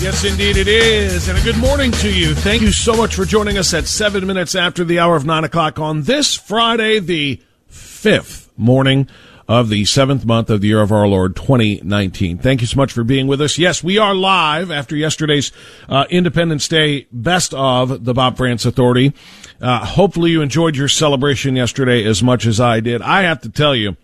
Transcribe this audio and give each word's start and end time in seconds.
Yes, 0.00 0.24
indeed 0.24 0.56
it 0.56 0.66
is. 0.66 1.28
And 1.28 1.36
a 1.36 1.42
good 1.42 1.58
morning 1.58 1.92
to 1.92 2.10
you. 2.10 2.34
Thank 2.34 2.62
you 2.62 2.72
so 2.72 2.96
much 2.96 3.14
for 3.14 3.26
joining 3.26 3.58
us 3.58 3.74
at 3.74 3.86
seven 3.86 4.26
minutes 4.26 4.54
after 4.54 4.82
the 4.82 4.98
hour 4.98 5.14
of 5.14 5.26
nine 5.26 5.44
o'clock 5.44 5.78
on 5.78 6.04
this 6.04 6.34
Friday, 6.34 7.00
the 7.00 7.42
fifth 7.66 8.50
morning 8.56 9.08
of 9.46 9.68
the 9.68 9.84
seventh 9.84 10.24
month 10.24 10.48
of 10.48 10.62
the 10.62 10.68
year 10.68 10.80
of 10.80 10.90
our 10.90 11.06
Lord 11.06 11.36
2019. 11.36 12.38
Thank 12.38 12.62
you 12.62 12.66
so 12.66 12.78
much 12.78 12.94
for 12.94 13.04
being 13.04 13.26
with 13.26 13.42
us. 13.42 13.58
Yes, 13.58 13.84
we 13.84 13.98
are 13.98 14.14
live 14.14 14.70
after 14.70 14.96
yesterday's 14.96 15.52
uh, 15.86 16.06
Independence 16.08 16.66
Day 16.66 17.06
best 17.12 17.52
of 17.52 18.06
the 18.06 18.14
Bob 18.14 18.38
Frantz 18.38 18.64
Authority. 18.64 19.12
Uh, 19.60 19.84
hopefully 19.84 20.30
you 20.30 20.40
enjoyed 20.40 20.76
your 20.76 20.88
celebration 20.88 21.56
yesterday 21.56 22.06
as 22.06 22.22
much 22.22 22.46
as 22.46 22.58
I 22.58 22.80
did. 22.80 23.02
I 23.02 23.24
have 23.24 23.42
to 23.42 23.50
tell 23.50 23.76
you, 23.76 23.98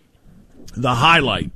the 0.76 0.96
highlight, 0.96 1.52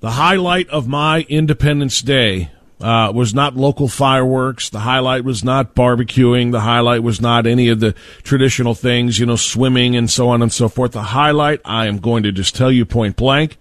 the 0.00 0.10
highlight 0.10 0.68
of 0.68 0.86
my 0.86 1.24
Independence 1.30 2.02
Day 2.02 2.50
uh, 2.80 3.12
was 3.14 3.34
not 3.34 3.56
local 3.56 3.88
fireworks. 3.88 4.70
The 4.70 4.80
highlight 4.80 5.24
was 5.24 5.42
not 5.42 5.74
barbecuing. 5.74 6.52
The 6.52 6.60
highlight 6.60 7.02
was 7.02 7.20
not 7.20 7.46
any 7.46 7.68
of 7.68 7.80
the 7.80 7.94
traditional 8.22 8.74
things, 8.74 9.18
you 9.18 9.26
know, 9.26 9.36
swimming 9.36 9.96
and 9.96 10.10
so 10.10 10.28
on 10.28 10.42
and 10.42 10.52
so 10.52 10.68
forth. 10.68 10.92
The 10.92 11.02
highlight, 11.02 11.60
I 11.64 11.86
am 11.86 11.98
going 11.98 12.22
to 12.22 12.32
just 12.32 12.54
tell 12.54 12.70
you 12.70 12.84
point 12.84 13.16
blank, 13.16 13.58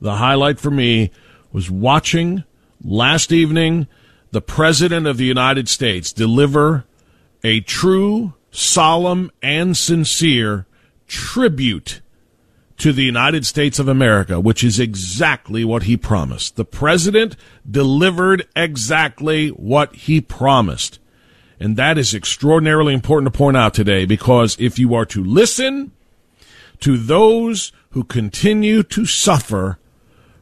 the 0.00 0.16
highlight 0.16 0.58
for 0.58 0.70
me 0.70 1.10
was 1.52 1.70
watching 1.70 2.44
last 2.82 3.32
evening 3.32 3.86
the 4.30 4.42
President 4.42 5.06
of 5.06 5.16
the 5.16 5.24
United 5.24 5.68
States 5.68 6.12
deliver 6.12 6.84
a 7.44 7.60
true, 7.60 8.34
solemn, 8.50 9.30
and 9.42 9.76
sincere 9.76 10.66
tribute 11.06 12.00
to 12.78 12.92
the 12.92 13.04
United 13.04 13.46
States 13.46 13.78
of 13.78 13.88
America, 13.88 14.40
which 14.40 14.64
is 14.64 14.80
exactly 14.80 15.64
what 15.64 15.84
he 15.84 15.96
promised. 15.96 16.56
The 16.56 16.64
president 16.64 17.36
delivered 17.68 18.46
exactly 18.56 19.48
what 19.48 19.94
he 19.94 20.20
promised. 20.20 20.98
And 21.60 21.76
that 21.76 21.98
is 21.98 22.14
extraordinarily 22.14 22.92
important 22.92 23.32
to 23.32 23.38
point 23.38 23.56
out 23.56 23.74
today 23.74 24.04
because 24.06 24.56
if 24.58 24.78
you 24.78 24.94
are 24.94 25.06
to 25.06 25.22
listen 25.22 25.92
to 26.80 26.96
those 26.96 27.72
who 27.90 28.02
continue 28.02 28.82
to 28.82 29.06
suffer 29.06 29.78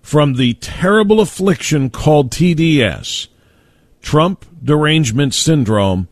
from 0.00 0.34
the 0.34 0.54
terrible 0.54 1.20
affliction 1.20 1.90
called 1.90 2.30
TDS, 2.30 3.28
Trump 4.00 4.46
derangement 4.64 5.34
syndrome, 5.34 6.08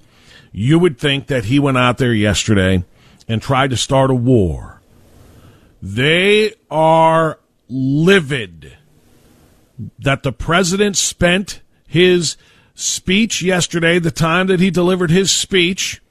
you 0.53 0.79
would 0.79 0.99
think 0.99 1.27
that 1.29 1.47
he 1.47 1.59
went 1.59 1.79
out 1.79 1.99
there 1.99 2.13
yesterday 2.13 2.85
and 3.27 3.41
tried 3.41 3.71
to 3.71 3.77
start 3.77 4.11
a 4.11 4.15
war 4.15 4.80
they 5.83 6.55
are 6.71 7.39
livid 7.69 8.77
that 9.99 10.23
the 10.23 10.33
president 10.33 10.97
spent 10.97 11.61
his 11.87 12.37
speech 12.75 13.43
yesterday, 13.43 13.99
the 13.99 14.11
time 14.11 14.47
that 14.49 14.61
he 14.61 14.71
delivered 14.71 15.11
his 15.11 15.31
speech, 15.31 16.03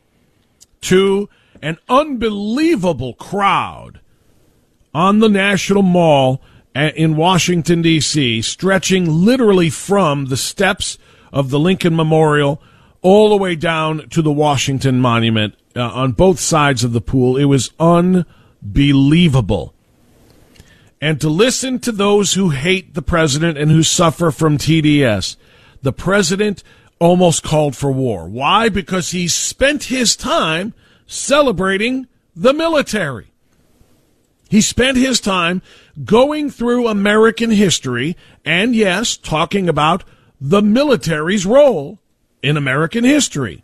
to 0.82 1.30
an 1.62 1.78
unbelievable 1.88 3.14
crowd 3.14 4.00
on 4.94 5.20
the 5.20 5.30
National 5.30 5.84
Mall 5.84 6.42
in 6.74 7.16
Washington, 7.16 7.82
D.C., 7.82 8.42
stretching 8.42 9.26
literally 9.26 9.70
from 9.70 10.26
the 10.26 10.38
steps 10.38 10.98
of 11.32 11.50
the 11.50 11.60
Lincoln 11.60 11.96
Memorial 11.96 12.62
all 13.02 13.30
the 13.30 13.38
way 13.38 13.56
down 13.56 14.10
to 14.10 14.22
the 14.22 14.32
Washington 14.32 15.00
Monument 15.00 15.56
uh, 15.76 15.82
on 15.82 16.14
both 16.14 16.40
sides 16.40 16.84
of 16.84 16.92
the 16.92 17.02
pool. 17.02 17.38
It 17.38 17.46
was 17.46 17.72
unbelievable 17.80 18.36
believable. 18.62 19.74
And 21.02 21.20
to 21.22 21.30
listen 21.30 21.80
to 21.80 21.92
those 21.92 22.34
who 22.34 22.50
hate 22.50 22.94
the 22.94 23.02
president 23.02 23.58
and 23.58 23.72
who 23.72 23.84
suffer 23.84 24.32
from 24.32 24.58
TDS, 24.58 25.38
the 25.82 25.94
president 25.94 26.64
almost 27.00 27.44
called 27.44 27.76
for 27.76 27.92
war. 27.92 28.28
Why? 28.28 28.68
Because 28.70 29.12
he 29.12 29.28
spent 29.28 29.86
his 29.86 30.16
time 30.16 30.74
celebrating 31.08 32.08
the 32.36 32.54
military. 32.54 33.32
He 34.50 34.62
spent 34.62 34.98
his 34.98 35.22
time 35.22 35.62
going 36.04 36.50
through 36.50 36.88
American 36.88 37.52
history 37.52 38.18
and, 38.44 38.76
yes, 38.76 39.16
talking 39.16 39.70
about 39.70 40.04
the 40.42 40.62
military's 40.62 41.46
role 41.46 42.00
in 42.42 42.58
American 42.58 43.04
history. 43.04 43.64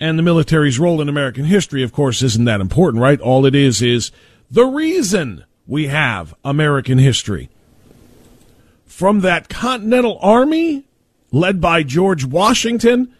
And 0.00 0.18
the 0.18 0.22
military's 0.22 0.78
role 0.78 1.00
in 1.00 1.08
American 1.08 1.44
history, 1.44 1.82
of 1.82 1.92
course, 1.92 2.22
isn't 2.22 2.44
that 2.44 2.60
important, 2.60 3.02
right? 3.02 3.20
All 3.20 3.46
it 3.46 3.54
is 3.54 3.80
is 3.80 4.10
the 4.50 4.66
reason 4.66 5.44
we 5.66 5.86
have 5.86 6.34
American 6.44 6.98
history. 6.98 7.48
From 8.84 9.20
that 9.20 9.48
Continental 9.48 10.18
Army 10.20 10.84
led 11.32 11.60
by 11.60 11.82
George 11.82 12.24
Washington 12.24 13.14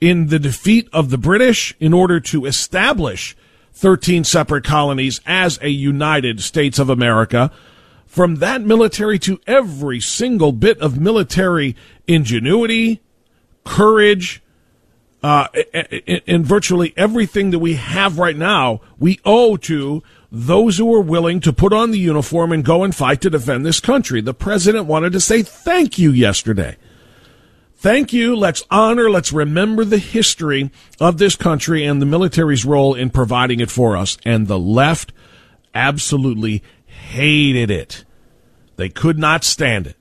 in 0.00 0.28
the 0.28 0.38
defeat 0.38 0.88
of 0.92 1.10
the 1.10 1.18
British 1.18 1.74
in 1.78 1.92
order 1.92 2.18
to 2.18 2.46
establish 2.46 3.36
13 3.74 4.24
separate 4.24 4.64
colonies 4.64 5.20
as 5.26 5.58
a 5.62 5.68
United 5.68 6.40
States 6.40 6.78
of 6.78 6.88
America. 6.88 7.50
From 8.06 8.36
that 8.36 8.62
military 8.62 9.18
to 9.20 9.40
every 9.46 10.00
single 10.00 10.52
bit 10.52 10.78
of 10.80 11.00
military 11.00 11.76
ingenuity, 12.06 13.00
courage, 13.64 14.42
uh, 15.22 15.48
in 16.26 16.44
virtually 16.44 16.92
everything 16.96 17.50
that 17.50 17.60
we 17.60 17.74
have 17.74 18.18
right 18.18 18.36
now, 18.36 18.80
we 18.98 19.20
owe 19.24 19.56
to 19.58 20.02
those 20.30 20.78
who 20.78 20.92
are 20.94 21.00
willing 21.00 21.40
to 21.40 21.52
put 21.52 21.72
on 21.72 21.90
the 21.90 21.98
uniform 21.98 22.52
and 22.52 22.64
go 22.64 22.82
and 22.82 22.94
fight 22.94 23.20
to 23.20 23.30
defend 23.30 23.64
this 23.64 23.80
country. 23.80 24.20
The 24.20 24.34
president 24.34 24.86
wanted 24.86 25.12
to 25.12 25.20
say 25.20 25.42
thank 25.42 25.98
you 25.98 26.10
yesterday. 26.10 26.76
Thank 27.76 28.12
you. 28.12 28.34
Let's 28.36 28.62
honor, 28.70 29.10
let's 29.10 29.32
remember 29.32 29.84
the 29.84 29.98
history 29.98 30.70
of 31.00 31.18
this 31.18 31.36
country 31.36 31.84
and 31.84 32.00
the 32.00 32.06
military's 32.06 32.64
role 32.64 32.94
in 32.94 33.10
providing 33.10 33.60
it 33.60 33.70
for 33.70 33.96
us. 33.96 34.16
And 34.24 34.46
the 34.46 34.58
left 34.58 35.12
absolutely 35.74 36.62
hated 36.86 37.70
it. 37.70 38.04
They 38.76 38.88
could 38.88 39.18
not 39.18 39.44
stand 39.44 39.86
it. 39.86 39.96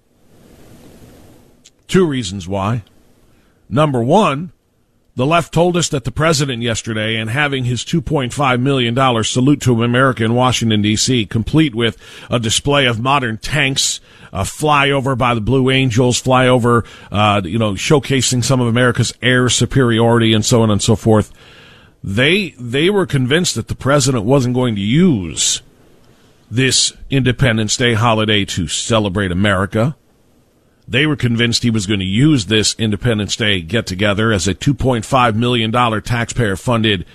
Two 1.88 2.06
reasons 2.06 2.48
why. 2.48 2.84
Number 3.68 4.02
one, 4.02 4.52
the 5.22 5.28
left 5.28 5.54
told 5.54 5.78
us 5.78 5.88
that 5.90 6.04
the 6.04 6.12
president 6.12 6.64
yesterday 6.64 7.16
and 7.16 7.30
having 7.30 7.64
his 7.64 7.84
$2.5 7.84 8.60
million 8.60 9.24
salute 9.24 9.62
to 9.62 9.84
America 9.84 10.26
in 10.26 10.34
Washington, 10.34 10.82
D.C., 10.82 11.28
complete 11.28 11.76
with 11.76 11.96
a 12.32 12.40
display 12.40 12.88
of 12.88 13.00
modern 13.00 13.38
tanks, 13.38 14.02
a 14.34 14.42
flyover 14.42 15.16
by 15.16 15.36
the 15.36 15.40
Blue 15.40 15.70
Angels, 15.70 16.20
flyover, 16.20 16.88
uh, 17.12 17.40
you 17.46 17.60
know, 17.60 17.74
showcasing 17.74 18.44
some 18.44 18.60
of 18.60 18.66
America's 18.66 19.14
air 19.22 19.48
superiority 19.48 20.34
and 20.34 20.44
so 20.44 20.64
on 20.64 20.72
and 20.72 20.82
so 20.82 20.96
forth. 20.96 21.32
They, 22.04 22.56
they 22.60 22.90
were 22.90 23.06
convinced 23.06 23.54
that 23.54 23.68
the 23.68 23.76
president 23.76 24.26
wasn't 24.26 24.56
going 24.56 24.74
to 24.74 24.82
use 24.82 25.62
this 26.50 26.94
Independence 27.12 27.78
Day 27.78 27.94
holiday 27.94 28.44
to 28.46 28.68
celebrate 28.68 29.32
America. 29.32 29.96
They 30.88 31.06
were 31.06 31.16
convinced 31.16 31.63
he 31.63 31.69
was 31.69 31.86
going 31.86 32.00
to 32.00 32.06
use 32.06 32.48
this 32.48 32.75
Independence 32.78 33.36
Day 33.36 33.62
get 33.62 33.86
together 33.86 34.31
as 34.31 34.48
a 34.48 34.56
$2.5 34.56 35.36
million 35.36 35.72
taxpayer 36.01 36.56
funded 36.56 37.06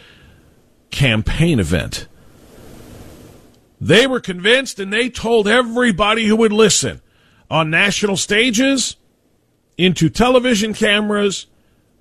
campaign 0.90 1.58
event. 1.58 2.06
They 3.80 4.06
were 4.06 4.20
convinced 4.20 4.78
and 4.78 4.92
they 4.92 5.10
told 5.10 5.46
everybody 5.46 6.26
who 6.26 6.36
would 6.36 6.52
listen 6.52 7.02
on 7.50 7.70
national 7.70 8.16
stages, 8.16 8.96
into 9.76 10.08
television 10.08 10.72
cameras, 10.72 11.46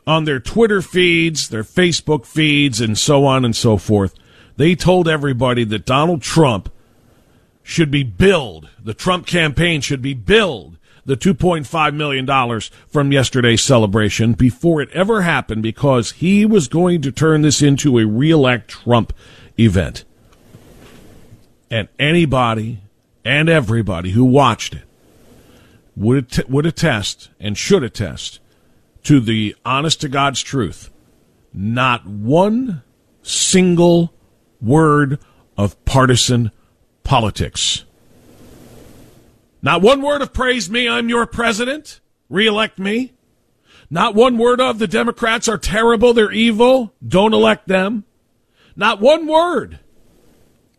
on 0.07 0.23
their 0.23 0.39
Twitter 0.39 0.81
feeds, 0.81 1.49
their 1.49 1.63
Facebook 1.63 2.25
feeds, 2.25 2.79
and 2.79 2.97
so 2.97 3.25
on 3.25 3.43
and 3.43 3.55
so 3.55 3.77
forth. 3.77 4.15
They 4.55 4.75
told 4.75 5.07
everybody 5.07 5.63
that 5.65 5.85
Donald 5.85 6.21
Trump 6.21 6.71
should 7.63 7.91
be 7.91 8.03
billed, 8.03 8.69
the 8.81 8.93
Trump 8.93 9.25
campaign 9.25 9.81
should 9.81 10.01
be 10.01 10.13
billed 10.13 10.74
the 11.05 11.15
$2.5 11.15 11.93
million 11.93 12.61
from 12.87 13.11
yesterday's 13.11 13.61
celebration 13.61 14.33
before 14.33 14.81
it 14.81 14.89
ever 14.91 15.21
happened 15.21 15.61
because 15.61 16.13
he 16.13 16.45
was 16.45 16.67
going 16.67 17.01
to 17.03 17.11
turn 17.11 17.41
this 17.41 17.61
into 17.61 17.99
a 17.99 18.05
reelect 18.05 18.69
Trump 18.69 19.13
event. 19.59 20.03
And 21.69 21.87
anybody 21.99 22.79
and 23.23 23.49
everybody 23.49 24.11
who 24.11 24.25
watched 24.25 24.73
it 24.75 24.83
would, 25.95 26.17
att- 26.17 26.49
would 26.49 26.65
attest 26.65 27.29
and 27.39 27.57
should 27.57 27.83
attest 27.83 28.39
to 29.03 29.19
the 29.19 29.55
honest 29.63 30.01
to 30.01 30.09
God's 30.09 30.41
truth. 30.41 30.91
Not 31.53 32.05
one 32.07 32.81
single 33.21 34.13
word 34.61 35.19
of 35.57 35.83
partisan 35.85 36.51
politics. 37.03 37.84
Not 39.65 39.81
one 39.81 40.03
word 40.03 40.21
of 40.21 40.31
praise 40.31 40.69
me, 40.69 40.87
I'm 40.87 41.09
your 41.09 41.25
president. 41.25 41.99
Reelect 42.29 42.77
me. 42.77 43.13
Not 43.89 44.13
one 44.13 44.37
word 44.37 44.61
of 44.61 44.77
the 44.77 44.85
Democrats 44.85 45.47
are 45.47 45.57
terrible, 45.57 46.13
they're 46.13 46.31
evil, 46.31 46.93
don't 47.05 47.33
elect 47.33 47.67
them. 47.67 48.03
Not 48.75 49.01
one 49.01 49.25
word 49.25 49.79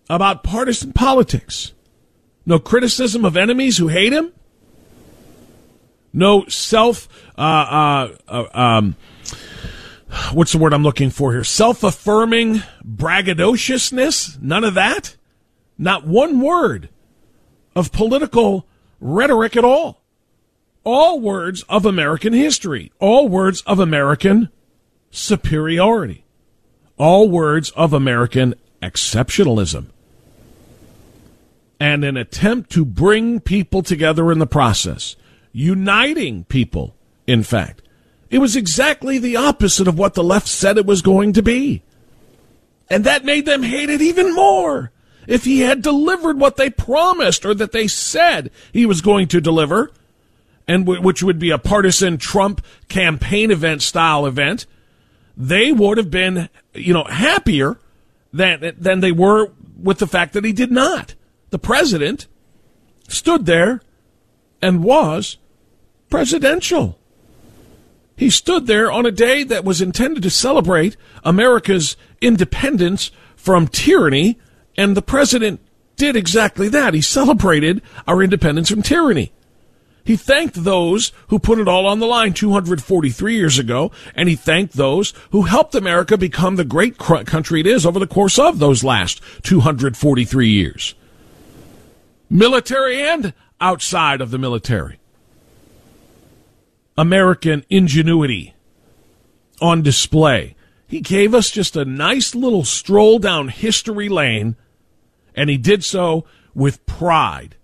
about 0.08 0.44
partisan 0.44 0.92
politics. 0.92 1.72
No 2.46 2.60
criticism 2.60 3.24
of 3.24 3.36
enemies 3.36 3.76
who 3.78 3.88
hate 3.88 4.12
him. 4.12 4.32
No 6.12 6.46
self, 6.46 7.08
uh, 7.36 7.40
uh, 7.40 8.16
uh, 8.28 8.46
um, 8.56 8.94
what's 10.32 10.52
the 10.52 10.58
word 10.58 10.72
I'm 10.72 10.84
looking 10.84 11.10
for 11.10 11.32
here? 11.32 11.42
Self 11.42 11.82
affirming 11.82 12.62
braggadociousness. 12.84 14.40
None 14.40 14.62
of 14.62 14.74
that. 14.74 15.16
Not 15.76 16.06
one 16.06 16.40
word 16.40 16.88
of 17.74 17.90
political 17.90 18.64
rhetoric 19.00 19.56
at 19.56 19.64
all. 19.64 20.02
All 20.84 21.18
words 21.20 21.64
of 21.68 21.84
American 21.84 22.32
history, 22.32 22.92
all 23.00 23.28
words 23.28 23.62
of 23.62 23.80
American 23.80 24.50
superiority, 25.10 26.24
all 26.96 27.28
words 27.28 27.70
of 27.70 27.92
American 27.92 28.54
exceptionalism, 28.82 29.86
and 31.80 32.04
an 32.04 32.16
attempt 32.16 32.70
to 32.70 32.84
bring 32.84 33.40
people 33.40 33.82
together 33.82 34.30
in 34.30 34.38
the 34.38 34.46
process, 34.46 35.16
uniting 35.52 36.44
people, 36.44 36.94
in 37.26 37.42
fact. 37.42 37.82
It 38.30 38.38
was 38.38 38.56
exactly 38.56 39.18
the 39.18 39.36
opposite 39.36 39.88
of 39.88 39.98
what 39.98 40.14
the 40.14 40.24
left 40.24 40.48
said 40.48 40.78
it 40.78 40.86
was 40.86 41.02
going 41.02 41.32
to 41.34 41.42
be. 41.42 41.82
And 42.88 43.04
that 43.04 43.24
made 43.24 43.46
them 43.46 43.62
hate 43.62 43.90
it 43.90 44.00
even 44.00 44.34
more 44.34 44.92
if 45.26 45.44
he 45.44 45.60
had 45.60 45.82
delivered 45.82 46.38
what 46.38 46.56
they 46.56 46.70
promised 46.70 47.44
or 47.44 47.54
that 47.54 47.72
they 47.72 47.88
said 47.88 48.50
he 48.72 48.86
was 48.86 49.00
going 49.00 49.28
to 49.28 49.40
deliver, 49.40 49.90
and 50.68 50.84
w- 50.84 51.02
which 51.02 51.22
would 51.22 51.38
be 51.38 51.50
a 51.50 51.58
partisan 51.58 52.18
Trump 52.18 52.64
campaign 52.88 53.50
event 53.50 53.82
style 53.82 54.26
event, 54.26 54.66
they 55.36 55.72
would 55.72 55.98
have 55.98 56.10
been, 56.10 56.48
you 56.74 56.94
know, 56.94 57.04
happier 57.04 57.78
than 58.32 58.72
than 58.78 59.00
they 59.00 59.12
were 59.12 59.50
with 59.80 59.98
the 59.98 60.06
fact 60.06 60.32
that 60.32 60.44
he 60.44 60.52
did 60.52 60.70
not. 60.70 61.14
The 61.50 61.58
president 61.58 62.26
stood 63.08 63.46
there 63.46 63.80
and 64.62 64.82
was 64.82 65.36
presidential. 66.10 66.98
He 68.16 68.30
stood 68.30 68.66
there 68.66 68.90
on 68.90 69.04
a 69.04 69.10
day 69.10 69.42
that 69.44 69.64
was 69.64 69.82
intended 69.82 70.22
to 70.22 70.30
celebrate 70.30 70.96
America's 71.22 71.96
independence 72.22 73.10
from 73.36 73.68
tyranny 73.68 74.38
and 74.76 74.96
the 74.96 75.02
president 75.02 75.60
did 75.96 76.16
exactly 76.16 76.68
that. 76.68 76.94
He 76.94 77.00
celebrated 77.00 77.82
our 78.06 78.22
independence 78.22 78.70
from 78.70 78.82
tyranny. 78.82 79.32
He 80.04 80.16
thanked 80.16 80.62
those 80.62 81.10
who 81.28 81.40
put 81.40 81.58
it 81.58 81.66
all 81.66 81.84
on 81.84 81.98
the 81.98 82.06
line 82.06 82.32
243 82.32 83.34
years 83.34 83.58
ago, 83.58 83.90
and 84.14 84.28
he 84.28 84.36
thanked 84.36 84.74
those 84.74 85.12
who 85.32 85.42
helped 85.42 85.74
America 85.74 86.16
become 86.16 86.54
the 86.54 86.64
great 86.64 86.96
country 86.96 87.60
it 87.60 87.66
is 87.66 87.84
over 87.84 87.98
the 87.98 88.06
course 88.06 88.38
of 88.38 88.60
those 88.60 88.84
last 88.84 89.20
243 89.42 90.48
years. 90.48 90.94
Military 92.30 93.02
and 93.02 93.34
outside 93.60 94.20
of 94.20 94.30
the 94.30 94.38
military. 94.38 95.00
American 96.96 97.64
ingenuity 97.68 98.54
on 99.60 99.82
display. 99.82 100.54
He 100.86 101.00
gave 101.00 101.34
us 101.34 101.50
just 101.50 101.74
a 101.74 101.84
nice 101.84 102.34
little 102.34 102.64
stroll 102.64 103.18
down 103.18 103.48
history 103.48 104.08
lane 104.08 104.54
and 105.36 105.50
he 105.50 105.58
did 105.58 105.84
so 105.84 106.24
with 106.54 106.84
pride. 106.86 107.56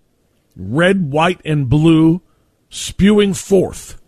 Red, 0.55 1.11
white, 1.11 1.41
and 1.43 1.67
blue 1.67 2.21
spewing 2.69 3.33
forth 3.33 3.99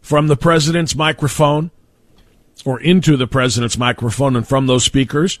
from 0.00 0.26
the 0.26 0.36
president's 0.36 0.96
microphone 0.96 1.70
or 2.64 2.80
into 2.80 3.16
the 3.16 3.26
president's 3.26 3.78
microphone 3.78 4.34
and 4.34 4.48
from 4.48 4.66
those 4.66 4.84
speakers. 4.84 5.38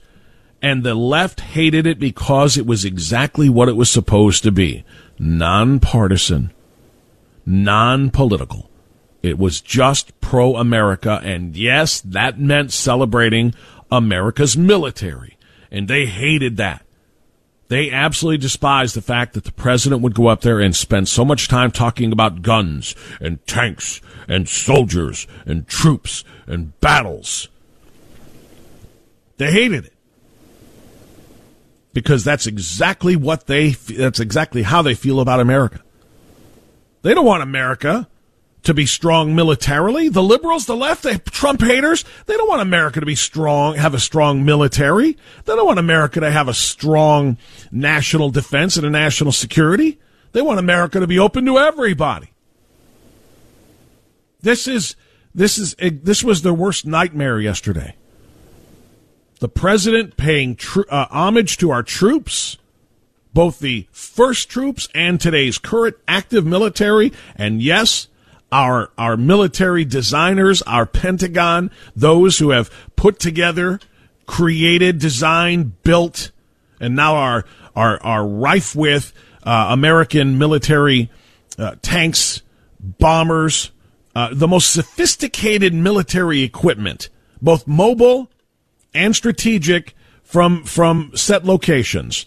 And 0.62 0.82
the 0.82 0.94
left 0.94 1.40
hated 1.40 1.86
it 1.86 1.98
because 1.98 2.58
it 2.58 2.66
was 2.66 2.84
exactly 2.84 3.48
what 3.48 3.68
it 3.68 3.76
was 3.76 3.90
supposed 3.90 4.42
to 4.42 4.52
be 4.52 4.84
nonpartisan, 5.18 6.52
non 7.46 8.10
political. 8.10 8.70
It 9.22 9.38
was 9.38 9.60
just 9.60 10.18
pro 10.20 10.56
America. 10.56 11.20
And 11.22 11.56
yes, 11.56 12.00
that 12.02 12.38
meant 12.38 12.72
celebrating 12.72 13.54
America's 13.90 14.56
military. 14.56 15.36
And 15.70 15.88
they 15.88 16.06
hated 16.06 16.56
that. 16.58 16.84
They 17.70 17.92
absolutely 17.92 18.38
despise 18.38 18.94
the 18.94 19.00
fact 19.00 19.34
that 19.34 19.44
the 19.44 19.52
president 19.52 20.02
would 20.02 20.12
go 20.12 20.26
up 20.26 20.40
there 20.40 20.58
and 20.58 20.74
spend 20.74 21.08
so 21.08 21.24
much 21.24 21.46
time 21.46 21.70
talking 21.70 22.10
about 22.10 22.42
guns 22.42 22.96
and 23.20 23.46
tanks 23.46 24.00
and 24.26 24.48
soldiers 24.48 25.28
and 25.46 25.68
troops 25.68 26.24
and 26.48 26.78
battles. 26.80 27.48
They 29.36 29.52
hated 29.52 29.84
it. 29.84 29.92
Because 31.92 32.24
that's 32.24 32.48
exactly 32.48 33.14
what 33.14 33.46
they, 33.46 33.68
that's 33.70 34.18
exactly 34.18 34.64
how 34.64 34.82
they 34.82 34.94
feel 34.94 35.20
about 35.20 35.38
America. 35.38 35.80
They 37.02 37.14
don't 37.14 37.24
want 37.24 37.44
America 37.44 38.08
to 38.62 38.74
be 38.74 38.86
strong 38.86 39.34
militarily. 39.34 40.08
The 40.08 40.22
liberals, 40.22 40.66
the 40.66 40.76
left, 40.76 41.02
the 41.02 41.18
Trump 41.18 41.62
haters, 41.62 42.04
they 42.26 42.36
don't 42.36 42.48
want 42.48 42.62
America 42.62 43.00
to 43.00 43.06
be 43.06 43.14
strong, 43.14 43.76
have 43.76 43.94
a 43.94 44.00
strong 44.00 44.44
military. 44.44 45.16
They 45.44 45.54
don't 45.54 45.66
want 45.66 45.78
America 45.78 46.20
to 46.20 46.30
have 46.30 46.48
a 46.48 46.54
strong 46.54 47.38
national 47.70 48.30
defense 48.30 48.76
and 48.76 48.86
a 48.86 48.90
national 48.90 49.32
security. 49.32 49.98
They 50.32 50.42
want 50.42 50.58
America 50.58 51.00
to 51.00 51.06
be 51.06 51.18
open 51.18 51.44
to 51.46 51.58
everybody. 51.58 52.32
This 54.42 54.66
is 54.66 54.96
this 55.34 55.58
is 55.58 55.74
this 55.78 56.24
was 56.24 56.42
their 56.42 56.54
worst 56.54 56.86
nightmare 56.86 57.40
yesterday. 57.40 57.94
The 59.40 59.48
president 59.48 60.16
paying 60.16 60.56
tr- 60.56 60.82
uh, 60.90 61.06
homage 61.10 61.56
to 61.58 61.70
our 61.70 61.82
troops, 61.82 62.58
both 63.32 63.58
the 63.58 63.86
first 63.90 64.50
troops 64.50 64.88
and 64.94 65.20
today's 65.20 65.56
current 65.56 65.96
active 66.06 66.44
military, 66.44 67.12
and 67.36 67.62
yes, 67.62 68.08
our 68.52 68.90
our 68.98 69.16
military 69.16 69.84
designers, 69.84 70.62
our 70.62 70.86
Pentagon, 70.86 71.70
those 71.94 72.38
who 72.38 72.50
have 72.50 72.70
put 72.96 73.18
together, 73.18 73.80
created, 74.26 74.98
designed, 74.98 75.82
built, 75.82 76.30
and 76.80 76.96
now 76.96 77.14
are 77.14 77.44
are 77.74 78.02
are 78.02 78.26
rife 78.26 78.74
with 78.74 79.12
uh, 79.42 79.66
American 79.70 80.38
military 80.38 81.10
uh, 81.58 81.76
tanks, 81.82 82.42
bombers, 82.80 83.70
uh, 84.14 84.30
the 84.32 84.48
most 84.48 84.72
sophisticated 84.72 85.72
military 85.72 86.42
equipment, 86.42 87.08
both 87.40 87.66
mobile 87.66 88.30
and 88.94 89.14
strategic, 89.14 89.94
from 90.22 90.64
from 90.64 91.12
set 91.14 91.44
locations 91.44 92.26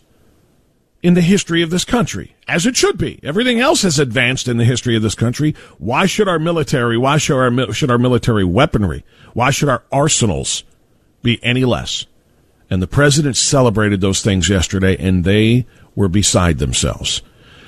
in 1.04 1.14
the 1.14 1.22
history 1.22 1.62
of 1.62 1.70
this 1.70 1.84
country, 1.84 2.34
as 2.48 2.66
it 2.66 2.78
should 2.78 2.98
be. 2.98 3.20
Everything 3.22 3.60
else 3.60 3.82
has 3.82 4.00
advanced 4.00 4.48
in 4.48 4.56
the 4.56 4.64
history 4.64 4.96
of 4.96 5.02
this 5.02 5.16
country. 5.16 5.54
Why 5.78 6.06
should 6.06 6.30
our 6.30 6.40
military, 6.40 6.98
why 6.98 7.18
should 7.18 7.36
our, 7.36 7.74
should 7.74 7.92
our 7.92 7.98
military 7.98 8.46
weaponry, 8.46 9.04
why 9.34 9.52
should 9.52 9.68
our 9.68 9.84
arsenals 9.92 10.64
be 11.22 11.44
any 11.44 11.66
less? 11.66 12.06
And 12.70 12.82
the 12.82 12.88
president 12.88 13.36
celebrated 13.36 14.00
those 14.00 14.22
things 14.22 14.48
yesterday, 14.48 14.96
and 14.98 15.26
they 15.26 15.66
were 15.94 16.08
beside 16.08 16.58
themselves. 16.58 17.22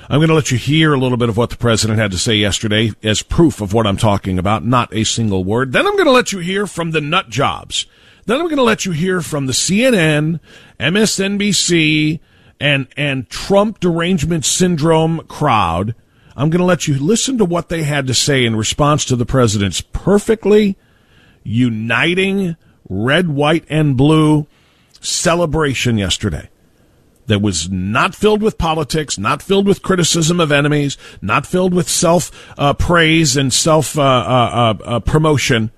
I'm 0.08 0.18
going 0.18 0.28
to 0.28 0.34
let 0.34 0.50
you 0.50 0.56
hear 0.56 0.94
a 0.94 0.98
little 0.98 1.18
bit 1.18 1.28
of 1.28 1.36
what 1.36 1.50
the 1.50 1.56
president 1.56 1.98
had 1.98 2.12
to 2.12 2.18
say 2.18 2.36
yesterday 2.36 2.92
as 3.02 3.22
proof 3.22 3.60
of 3.60 3.74
what 3.74 3.86
I'm 3.86 3.96
talking 3.96 4.38
about, 4.38 4.64
not 4.64 4.94
a 4.94 5.04
single 5.04 5.44
word. 5.44 5.72
Then 5.72 5.86
I'm 5.86 5.94
going 5.94 6.06
to 6.06 6.12
let 6.12 6.32
you 6.32 6.38
hear 6.38 6.66
from 6.66 6.92
the 6.92 7.00
nut 7.00 7.28
jobs. 7.28 7.86
Then 8.24 8.38
I'm 8.38 8.46
going 8.46 8.56
to 8.56 8.62
let 8.62 8.86
you 8.86 8.92
hear 8.92 9.20
from 9.20 9.46
the 9.46 9.52
CNN, 9.52 10.40
MSNBC, 10.80 12.20
and 12.60 12.88
and 12.96 13.28
Trump 13.28 13.80
derangement 13.80 14.44
syndrome 14.44 15.20
crowd. 15.26 15.94
I'm 16.36 16.50
going 16.50 16.60
to 16.60 16.66
let 16.66 16.86
you 16.86 16.98
listen 16.98 17.38
to 17.38 17.44
what 17.46 17.70
they 17.70 17.82
had 17.82 18.06
to 18.08 18.14
say 18.14 18.44
in 18.44 18.56
response 18.56 19.06
to 19.06 19.16
the 19.16 19.24
president's 19.24 19.80
perfectly 19.80 20.76
uniting 21.42 22.56
red, 22.88 23.28
white, 23.28 23.64
and 23.70 23.96
blue 23.96 24.46
celebration 25.00 25.96
yesterday 25.96 26.50
that 27.26 27.40
was 27.40 27.70
not 27.70 28.14
filled 28.14 28.42
with 28.42 28.58
politics, 28.58 29.18
not 29.18 29.42
filled 29.42 29.66
with 29.66 29.82
criticism 29.82 30.40
of 30.40 30.52
enemies, 30.52 30.96
not 31.20 31.46
filled 31.46 31.74
with 31.74 31.88
self 31.88 32.30
uh, 32.58 32.74
praise 32.74 33.36
and 33.36 33.52
self 33.52 33.98
uh, 33.98 34.02
uh, 34.02 34.74
uh 34.84 35.00
promotion. 35.00 35.70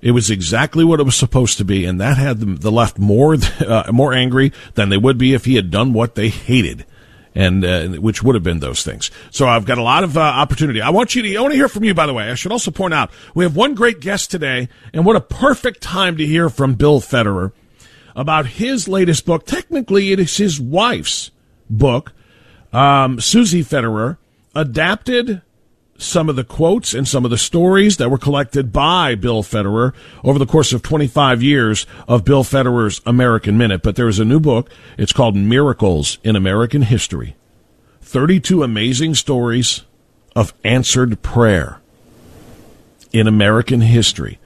It 0.00 0.12
was 0.12 0.30
exactly 0.30 0.84
what 0.84 1.00
it 1.00 1.04
was 1.04 1.16
supposed 1.16 1.58
to 1.58 1.64
be, 1.64 1.84
and 1.84 2.00
that 2.00 2.18
had 2.18 2.38
the, 2.60 2.70
left 2.70 2.98
more 2.98 3.36
uh, 3.66 3.90
more 3.92 4.12
angry 4.12 4.52
than 4.74 4.90
they 4.90 4.96
would 4.96 5.18
be 5.18 5.34
if 5.34 5.44
he 5.44 5.56
had 5.56 5.70
done 5.70 5.92
what 5.92 6.14
they 6.14 6.28
hated, 6.28 6.86
and 7.34 7.64
uh, 7.64 7.88
which 8.00 8.22
would 8.22 8.36
have 8.36 8.44
been 8.44 8.60
those 8.60 8.84
things. 8.84 9.10
So 9.30 9.48
I've 9.48 9.64
got 9.64 9.78
a 9.78 9.82
lot 9.82 10.04
of 10.04 10.16
uh, 10.16 10.20
opportunity. 10.20 10.80
I 10.80 10.90
want 10.90 11.16
you 11.16 11.22
to. 11.22 11.36
I 11.36 11.40
want 11.40 11.52
to 11.52 11.56
hear 11.56 11.68
from 11.68 11.84
you. 11.84 11.94
By 11.94 12.06
the 12.06 12.14
way, 12.14 12.30
I 12.30 12.34
should 12.34 12.52
also 12.52 12.70
point 12.70 12.94
out 12.94 13.10
we 13.34 13.44
have 13.44 13.56
one 13.56 13.74
great 13.74 14.00
guest 14.00 14.30
today, 14.30 14.68
and 14.92 15.04
what 15.04 15.16
a 15.16 15.20
perfect 15.20 15.80
time 15.80 16.16
to 16.16 16.26
hear 16.26 16.48
from 16.48 16.74
Bill 16.74 17.00
Federer 17.00 17.52
about 18.14 18.46
his 18.46 18.86
latest 18.86 19.26
book. 19.26 19.46
Technically, 19.46 20.12
it 20.12 20.20
is 20.20 20.36
his 20.36 20.60
wife's 20.60 21.32
book, 21.68 22.12
um, 22.72 23.20
Susie 23.20 23.64
Federer, 23.64 24.16
adapted 24.54 25.42
some 25.98 26.28
of 26.28 26.36
the 26.36 26.44
quotes 26.44 26.94
and 26.94 27.06
some 27.06 27.24
of 27.24 27.30
the 27.30 27.36
stories 27.36 27.96
that 27.96 28.08
were 28.08 28.18
collected 28.18 28.72
by 28.72 29.14
Bill 29.16 29.42
Federer 29.42 29.92
over 30.24 30.38
the 30.38 30.46
course 30.46 30.72
of 30.72 30.80
25 30.80 31.42
years 31.42 31.86
of 32.06 32.24
Bill 32.24 32.44
Federer's 32.44 33.02
American 33.04 33.58
Minute. 33.58 33.82
But 33.82 33.96
there 33.96 34.08
is 34.08 34.20
a 34.20 34.24
new 34.24 34.40
book. 34.40 34.70
It's 34.96 35.12
called 35.12 35.36
Miracles 35.36 36.18
in 36.22 36.36
American 36.36 36.82
History 36.82 37.34
32 38.00 38.62
amazing 38.62 39.14
stories 39.14 39.82
of 40.34 40.54
answered 40.64 41.20
prayer 41.20 41.80
in 43.12 43.26
American 43.26 43.82
history. 43.82 44.38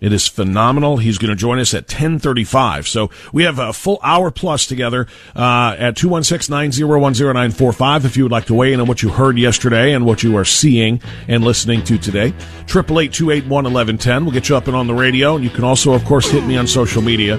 It 0.00 0.12
is 0.12 0.28
phenomenal. 0.28 0.98
He's 0.98 1.18
going 1.18 1.30
to 1.30 1.36
join 1.36 1.58
us 1.58 1.74
at 1.74 1.82
1035. 1.84 2.86
So 2.86 3.10
we 3.32 3.42
have 3.44 3.58
a 3.58 3.72
full 3.72 3.98
hour 4.02 4.30
plus 4.30 4.66
together 4.66 5.06
uh, 5.34 5.74
at 5.78 5.96
216-9010945 5.96 8.04
if 8.04 8.16
you 8.16 8.22
would 8.24 8.32
like 8.32 8.46
to 8.46 8.54
weigh 8.54 8.72
in 8.72 8.80
on 8.80 8.86
what 8.86 9.02
you 9.02 9.10
heard 9.10 9.38
yesterday 9.38 9.92
and 9.92 10.06
what 10.06 10.22
you 10.22 10.36
are 10.36 10.44
seeing 10.44 11.02
and 11.26 11.42
listening 11.44 11.82
to 11.84 11.98
today. 11.98 12.32
888 12.68 13.46
We'll 13.48 14.30
get 14.30 14.48
you 14.48 14.56
up 14.56 14.66
and 14.66 14.76
on 14.76 14.86
the 14.86 14.94
radio. 14.94 15.34
And 15.34 15.44
you 15.44 15.50
can 15.50 15.64
also, 15.64 15.92
of 15.92 16.04
course, 16.04 16.30
hit 16.30 16.44
me 16.44 16.56
on 16.56 16.66
social 16.66 17.02
media 17.02 17.38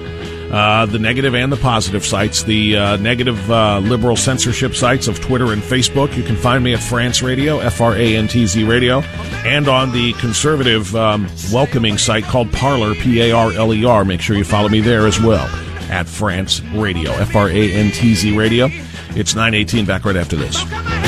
uh, 0.50 0.86
the 0.86 0.98
negative 0.98 1.34
and 1.34 1.52
the 1.52 1.56
positive 1.56 2.04
sites, 2.04 2.42
the 2.42 2.76
uh, 2.76 2.96
negative 2.96 3.50
uh, 3.50 3.78
liberal 3.78 4.16
censorship 4.16 4.74
sites 4.74 5.08
of 5.08 5.20
Twitter 5.20 5.52
and 5.52 5.62
Facebook. 5.62 6.16
You 6.16 6.22
can 6.22 6.36
find 6.36 6.64
me 6.64 6.74
at 6.74 6.80
Frantz 6.80 7.22
Radio, 7.22 7.60
F 7.60 7.80
R 7.80 7.94
A 7.96 8.16
N 8.16 8.26
T 8.28 8.46
Z 8.46 8.64
Radio, 8.64 9.00
and 9.44 9.68
on 9.68 9.92
the 9.92 10.12
conservative 10.14 10.94
um, 10.96 11.28
welcoming 11.52 11.98
site 11.98 12.24
called 12.24 12.52
Parler, 12.52 12.94
P 12.94 13.20
A 13.20 13.32
R 13.32 13.52
L 13.52 13.72
E 13.72 13.84
R. 13.84 14.04
Make 14.04 14.20
sure 14.20 14.36
you 14.36 14.44
follow 14.44 14.68
me 14.68 14.80
there 14.80 15.06
as 15.06 15.20
well 15.20 15.46
at 15.90 16.06
Frantz 16.06 16.60
Radio, 16.74 17.10
F 17.12 17.34
R 17.36 17.48
A 17.48 17.72
N 17.72 17.90
T 17.92 18.14
Z 18.14 18.36
Radio. 18.36 18.68
It's 19.16 19.34
918 19.34 19.86
back 19.86 20.04
right 20.04 20.16
after 20.16 20.36
this. 20.36 20.99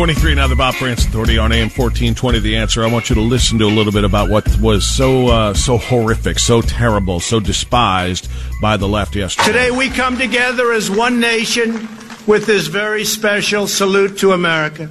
923 0.00 0.34
now 0.34 0.46
the 0.46 0.56
Bob 0.56 0.74
Frantz 0.76 1.04
Authority 1.04 1.36
on 1.36 1.52
AM 1.52 1.68
1420 1.68 2.38
The 2.38 2.56
Answer. 2.56 2.82
I 2.82 2.90
want 2.90 3.10
you 3.10 3.16
to 3.16 3.20
listen 3.20 3.58
to 3.58 3.66
a 3.66 3.68
little 3.68 3.92
bit 3.92 4.02
about 4.02 4.30
what 4.30 4.48
was 4.58 4.86
so 4.86 5.28
uh, 5.28 5.52
so 5.52 5.76
horrific, 5.76 6.38
so 6.38 6.62
terrible, 6.62 7.20
so 7.20 7.38
despised 7.38 8.26
by 8.62 8.78
the 8.78 8.88
left 8.88 9.14
yesterday. 9.14 9.46
Today 9.46 9.70
we 9.70 9.90
come 9.90 10.16
together 10.16 10.72
as 10.72 10.90
one 10.90 11.20
nation 11.20 11.86
with 12.26 12.46
this 12.46 12.68
very 12.68 13.04
special 13.04 13.66
salute 13.66 14.16
to 14.20 14.32
America. 14.32 14.90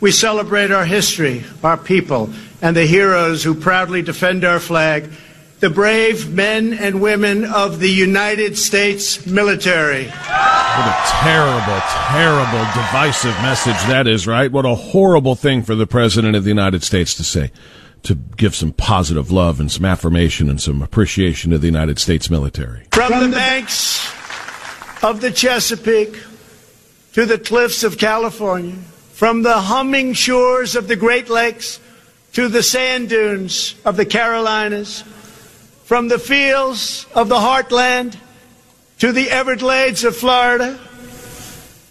We 0.00 0.10
celebrate 0.10 0.70
our 0.70 0.86
history, 0.86 1.44
our 1.62 1.76
people, 1.76 2.30
and 2.62 2.74
the 2.74 2.86
heroes 2.86 3.44
who 3.44 3.54
proudly 3.54 4.00
defend 4.00 4.42
our 4.42 4.58
flag 4.58 5.10
the 5.66 5.74
brave 5.74 6.32
men 6.32 6.72
and 6.74 7.00
women 7.00 7.44
of 7.44 7.80
the 7.80 7.90
United 7.90 8.56
States 8.56 9.26
military. 9.26 10.04
What 10.04 10.14
a 10.14 10.94
terrible, 11.24 11.80
terrible, 12.06 12.64
divisive 12.72 13.34
message 13.42 13.74
that 13.88 14.06
is, 14.06 14.28
right? 14.28 14.52
What 14.52 14.64
a 14.64 14.76
horrible 14.76 15.34
thing 15.34 15.64
for 15.64 15.74
the 15.74 15.84
President 15.84 16.36
of 16.36 16.44
the 16.44 16.50
United 16.50 16.84
States 16.84 17.16
to 17.16 17.24
say. 17.24 17.50
To 18.04 18.14
give 18.14 18.54
some 18.54 18.74
positive 18.74 19.32
love 19.32 19.58
and 19.58 19.72
some 19.72 19.84
affirmation 19.84 20.48
and 20.48 20.60
some 20.62 20.82
appreciation 20.82 21.50
to 21.50 21.58
the 21.58 21.66
United 21.66 21.98
States 21.98 22.30
military. 22.30 22.86
From 22.92 23.28
the 23.28 23.34
banks 23.34 24.08
of 25.02 25.20
the 25.20 25.32
Chesapeake 25.32 26.16
to 27.14 27.26
the 27.26 27.40
cliffs 27.40 27.82
of 27.82 27.98
California, 27.98 28.76
from 29.14 29.42
the 29.42 29.62
humming 29.62 30.12
shores 30.12 30.76
of 30.76 30.86
the 30.86 30.94
Great 30.94 31.28
Lakes 31.28 31.80
to 32.34 32.46
the 32.46 32.62
sand 32.62 33.08
dunes 33.08 33.74
of 33.84 33.96
the 33.96 34.06
Carolinas, 34.06 35.02
from 35.86 36.08
the 36.08 36.18
fields 36.18 37.06
of 37.14 37.28
the 37.28 37.36
heartland 37.36 38.16
to 38.98 39.12
the 39.12 39.30
Everglades 39.30 40.02
of 40.02 40.16
Florida. 40.16 40.76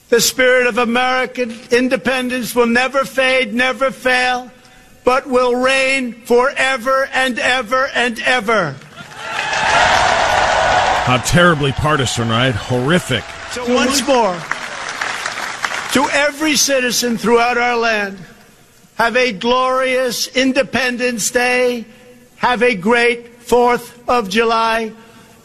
The 0.09 0.19
spirit 0.19 0.67
of 0.67 0.77
American 0.77 1.55
independence 1.71 2.53
will 2.53 2.67
never 2.67 3.05
fade, 3.05 3.53
never 3.53 3.91
fail, 3.91 4.51
but 5.05 5.27
will 5.27 5.55
reign 5.55 6.11
forever 6.25 7.09
and 7.13 7.39
ever 7.39 7.87
and 7.95 8.19
ever. 8.19 8.75
How 11.05 11.21
terribly 11.25 11.71
partisan, 11.71 12.27
right? 12.27 12.53
Horrific. 12.53 13.23
So, 13.51 13.73
once 13.73 14.05
more, 14.05 14.35
to 15.93 16.09
every 16.11 16.57
citizen 16.57 17.17
throughout 17.17 17.57
our 17.57 17.77
land, 17.77 18.19
have 18.95 19.15
a 19.15 19.31
glorious 19.31 20.27
Independence 20.27 21.31
Day. 21.31 21.85
Have 22.37 22.61
a 22.61 22.75
great 22.75 23.35
4th 23.45 24.07
of 24.07 24.29
July. 24.29 24.91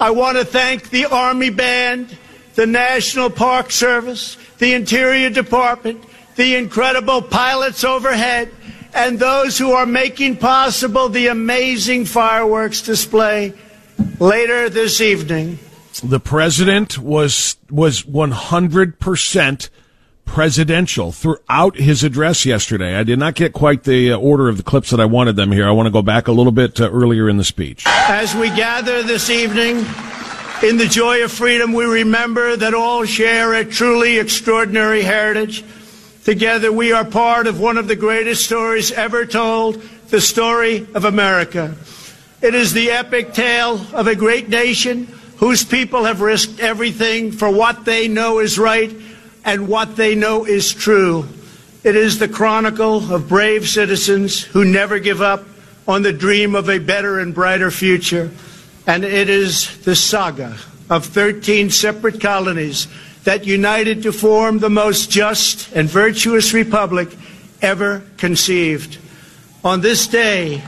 I 0.01 0.11
want 0.11 0.39
to 0.39 0.45
thank 0.45 0.91
the 0.91 1.07
Army 1.07 1.51
Band, 1.51 2.17
the 2.55 2.67
National 2.67 3.29
Park 3.29 3.71
Service, 3.71 4.39
the 4.59 4.73
Interior 4.73 5.29
Department, 5.29 6.03
the 6.37 6.57
incredible 6.57 7.21
pilots 7.21 7.85
overhead, 7.85 8.51
and 8.95 9.19
those 9.19 9.59
who 9.59 9.73
are 9.73 9.87
making 9.87 10.39
possible 10.39 11.09
the 11.09 11.27
amazing 11.27 12.07
fireworks 12.07 12.81
display 12.83 13.53
later 14.19 14.71
this 14.71 15.01
evening. 15.01 15.59
The 16.03 16.21
president 16.21 16.99
was 16.99 17.57
was 17.69 18.03
100% 18.03 19.71
presidential 20.31 21.13
throughout 21.13 21.77
his 21.77 22.03
address 22.05 22.47
yesterday. 22.47 22.97
I 22.97 23.03
did 23.03 23.19
not 23.19 23.35
get 23.35 23.53
quite 23.53 23.85
the 23.85 24.13
uh, 24.13 24.17
order 24.17 24.49
of 24.49 24.57
the 24.57 24.63
clips 24.63 24.91
that 24.91 25.01
I 25.01 25.05
wanted 25.05 25.37
them 25.37 25.53
here. 25.53 25.69
I 25.69 25.73
want 25.73 25.87
to 25.87 25.93
go 25.93 26.03
back 26.03 26.29
a 26.29 26.33
little 26.33 26.53
bit 26.53 26.81
uh, 26.81 26.91
earlier 26.91 27.29
in 27.29 27.37
the 27.37 27.45
speech. 27.45 27.85
As 27.87 28.35
we 28.35 28.49
gather 28.49 29.03
this 29.03 29.29
evening 29.29 29.85
In 30.63 30.77
the 30.77 30.85
joy 30.85 31.25
of 31.25 31.33
freedom, 31.33 31.73
we 31.73 31.87
remember 31.87 32.55
that 32.55 32.75
all 32.75 33.07
share 33.07 33.55
a 33.55 33.65
truly 33.65 34.19
extraordinary 34.19 35.01
heritage. 35.01 35.65
Together, 36.25 36.71
we 36.71 36.93
are 36.93 37.05
part 37.05 37.47
of 37.47 37.59
one 37.59 37.79
of 37.79 37.89
the 37.89 37.97
greatest 37.97 38.45
stories 38.45 38.93
ever 38.93 39.25
told 39.25 39.81
the 40.09 40.21
story 40.21 40.87
of 40.93 41.07
America. 41.07 41.75
It 42.43 42.55
is 42.55 42.75
the 42.75 42.91
epic 42.91 43.33
tale 43.33 43.81
of 43.95 44.07
a 44.07 44.15
great 44.15 44.51
nation 44.51 45.07
whose 45.39 45.65
people 45.65 46.05
have 46.05 46.21
risked 46.21 46.61
everything 46.61 47.33
for 47.33 47.51
what 47.51 47.87
they 47.87 48.07
know 48.07 48.39
is 48.39 48.59
right 48.59 48.95
and 49.45 49.69
what 49.69 49.97
they 49.97 50.15
know 50.15 50.45
is 50.45 50.73
true. 50.73 51.27
It 51.83 51.97
is 51.97 52.19
the 52.19 52.29
chronicle 52.29 53.13
of 53.13 53.29
brave 53.29 53.69
citizens 53.69 54.43
who 54.43 54.65
never 54.65 54.99
give 54.99 55.23
up 55.23 55.45
on 55.89 56.03
the 56.03 56.13
dream 56.13 56.55
of 56.55 56.69
a 56.69 56.79
better 56.79 57.19
and 57.19 57.35
brighter 57.35 57.71
future. 57.71 58.31
And 58.87 59.05
it 59.05 59.29
is 59.29 59.79
the 59.85 59.97
saga 59.97 60.57
of 60.89 61.07
13 61.07 61.71
separate 61.71 62.21
colonies 62.21 62.87
that 63.25 63.47
united 63.47 64.03
to 64.03 64.13
form 64.13 64.59
the 64.59 64.71
most 64.71 65.11
just 65.11 65.73
and 65.73 65.89
virtuous 65.89 66.53
republic 66.53 67.09
ever 67.63 68.03
conceived. 68.17 68.99
On 69.65 69.81
this 69.81 70.07
day, 70.07 70.63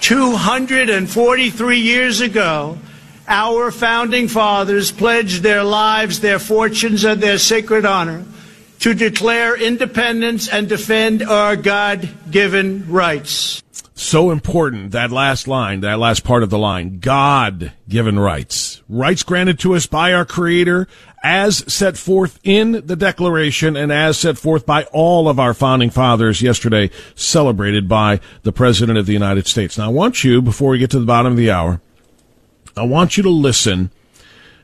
243 0.00 1.78
years 1.78 2.20
ago, 2.20 2.78
our 3.26 3.70
founding 3.70 4.28
fathers 4.28 4.92
pledged 4.92 5.42
their 5.42 5.64
lives, 5.64 6.20
their 6.20 6.38
fortunes, 6.38 7.04
and 7.04 7.22
their 7.22 7.38
sacred 7.38 7.84
honor 7.84 8.24
to 8.80 8.94
declare 8.94 9.56
independence 9.56 10.48
and 10.48 10.68
defend 10.68 11.22
our 11.22 11.56
God 11.56 12.08
given 12.30 12.90
rights. 12.90 13.62
So 13.96 14.30
important, 14.30 14.90
that 14.90 15.12
last 15.12 15.46
line, 15.46 15.80
that 15.80 15.98
last 16.00 16.24
part 16.24 16.42
of 16.42 16.50
the 16.50 16.58
line. 16.58 16.98
God 16.98 17.72
given 17.88 18.18
rights. 18.18 18.82
Rights 18.88 19.22
granted 19.22 19.60
to 19.60 19.74
us 19.74 19.86
by 19.86 20.12
our 20.12 20.24
Creator 20.24 20.88
as 21.22 21.72
set 21.72 21.96
forth 21.96 22.38
in 22.42 22.72
the 22.86 22.96
Declaration 22.96 23.76
and 23.76 23.90
as 23.90 24.18
set 24.18 24.36
forth 24.36 24.66
by 24.66 24.82
all 24.92 25.28
of 25.28 25.38
our 25.38 25.54
founding 25.54 25.90
fathers 25.90 26.42
yesterday, 26.42 26.90
celebrated 27.14 27.88
by 27.88 28.20
the 28.42 28.52
President 28.52 28.98
of 28.98 29.06
the 29.06 29.14
United 29.14 29.46
States. 29.46 29.78
Now, 29.78 29.86
I 29.86 29.88
want 29.88 30.24
you, 30.24 30.42
before 30.42 30.70
we 30.70 30.78
get 30.78 30.90
to 30.90 30.98
the 30.98 31.06
bottom 31.06 31.32
of 31.32 31.38
the 31.38 31.52
hour, 31.52 31.80
I 32.76 32.82
want 32.82 33.16
you 33.16 33.22
to 33.22 33.30
listen 33.30 33.90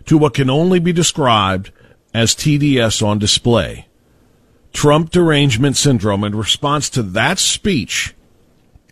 to 0.07 0.19
what 0.19 0.35
can 0.35 0.51
only 0.51 0.79
be 0.79 0.93
described 0.93 1.71
as 2.13 2.35
TDS 2.35 3.07
on 3.07 3.19
display. 3.19 3.87
Trump 4.73 5.11
derangement 5.11 5.77
syndrome 5.77 6.25
in 6.25 6.35
response 6.35 6.89
to 6.91 7.03
that 7.03 7.39
speech, 7.39 8.15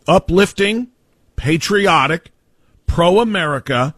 uplifting, 0.06 0.88
patriotic, 1.36 2.30
pro 2.86 3.20
America, 3.20 3.94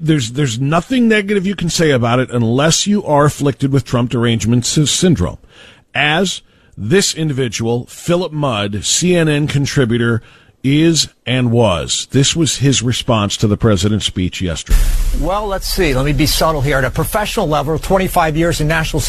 there's 0.00 0.32
there's 0.32 0.58
nothing 0.58 1.08
negative 1.08 1.46
you 1.46 1.54
can 1.54 1.68
say 1.68 1.90
about 1.90 2.20
it 2.20 2.30
unless 2.30 2.86
you 2.86 3.04
are 3.04 3.26
afflicted 3.26 3.72
with 3.72 3.84
Trump 3.84 4.10
derangement 4.10 4.64
syndrome. 4.64 5.38
As 5.94 6.42
this 6.76 7.14
individual, 7.14 7.84
Philip 7.86 8.32
Mudd, 8.32 8.72
CNN 8.72 9.48
contributor, 9.48 10.22
is 10.64 11.08
and 11.26 11.50
was. 11.50 12.06
This 12.10 12.36
was 12.36 12.56
his 12.56 12.82
response 12.82 13.36
to 13.38 13.46
the 13.46 13.56
president's 13.56 14.06
speech 14.06 14.40
yesterday. 14.40 14.78
Well, 15.20 15.46
let's 15.46 15.66
see. 15.66 15.94
Let 15.94 16.04
me 16.04 16.12
be 16.12 16.26
subtle 16.26 16.60
here. 16.60 16.78
At 16.78 16.84
a 16.84 16.90
professional 16.90 17.46
level, 17.46 17.78
25 17.78 18.36
years 18.36 18.60
in 18.60 18.68
national. 18.68 19.02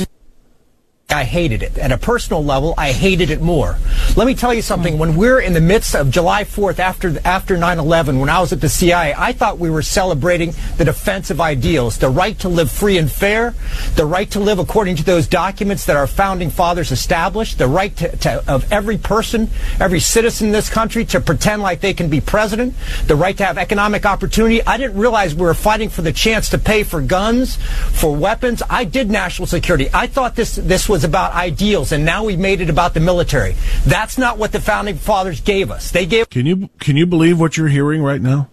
I 1.09 1.25
hated 1.25 1.61
it. 1.61 1.77
At 1.77 1.91
a 1.91 1.97
personal 1.97 2.43
level, 2.43 2.73
I 2.75 2.91
hated 2.91 3.29
it 3.29 3.39
more. 3.39 3.77
Let 4.15 4.25
me 4.25 4.33
tell 4.33 4.53
you 4.53 4.63
something. 4.63 4.97
When 4.97 5.15
we're 5.15 5.39
in 5.39 5.53
the 5.53 5.61
midst 5.61 5.95
of 5.95 6.09
July 6.09 6.43
4th 6.43 6.79
after 6.79 7.19
after 7.23 7.55
9/11, 7.55 8.19
when 8.19 8.29
I 8.29 8.39
was 8.39 8.51
at 8.51 8.61
the 8.61 8.69
CIA, 8.69 9.13
I 9.15 9.31
thought 9.31 9.59
we 9.59 9.69
were 9.69 9.83
celebrating 9.83 10.53
the 10.77 10.85
defense 10.85 11.29
of 11.29 11.39
ideals, 11.39 11.97
the 11.97 12.09
right 12.09 12.37
to 12.39 12.49
live 12.49 12.71
free 12.71 12.97
and 12.97 13.11
fair, 13.11 13.53
the 13.95 14.05
right 14.05 14.29
to 14.31 14.39
live 14.39 14.57
according 14.57 14.95
to 14.97 15.03
those 15.03 15.27
documents 15.27 15.85
that 15.85 15.95
our 15.95 16.07
founding 16.07 16.49
fathers 16.49 16.91
established, 16.91 17.59
the 17.59 17.67
right 17.67 17.95
to, 17.97 18.15
to, 18.17 18.51
of 18.51 18.71
every 18.71 18.97
person, 18.97 19.49
every 19.79 19.99
citizen 19.99 20.47
in 20.47 20.53
this 20.53 20.69
country 20.69 21.05
to 21.05 21.19
pretend 21.19 21.61
like 21.61 21.81
they 21.81 21.93
can 21.93 22.09
be 22.09 22.21
president, 22.21 22.73
the 23.05 23.15
right 23.15 23.37
to 23.37 23.45
have 23.45 23.57
economic 23.57 24.05
opportunity. 24.05 24.63
I 24.65 24.77
didn't 24.77 24.97
realize 24.97 25.35
we 25.35 25.41
were 25.41 25.53
fighting 25.53 25.89
for 25.89 26.01
the 26.01 26.13
chance 26.13 26.49
to 26.49 26.57
pay 26.57 26.83
for 26.83 27.01
guns, 27.01 27.57
for 27.91 28.15
weapons. 28.15 28.63
I 28.67 28.83
did 28.83 29.11
national 29.11 29.47
security. 29.47 29.89
I 29.93 30.07
thought 30.07 30.35
this 30.35 30.55
this 30.55 30.89
was 30.93 31.03
about 31.03 31.33
ideals, 31.33 31.91
and 31.91 32.05
now 32.05 32.23
we've 32.23 32.37
made 32.37 32.61
it 32.61 32.69
about 32.69 32.93
the 32.93 32.99
military. 32.99 33.55
That's 33.83 34.19
not 34.19 34.37
what 34.37 34.51
the 34.51 34.61
founding 34.61 34.95
fathers 34.95 35.41
gave 35.41 35.71
us. 35.71 35.89
They 35.89 36.05
gave. 36.05 36.29
Can 36.29 36.45
you 36.45 36.69
can 36.79 36.95
you 36.97 37.07
believe 37.07 37.39
what 37.39 37.57
you're 37.57 37.67
hearing 37.67 38.03
right 38.03 38.21
now? 38.21 38.47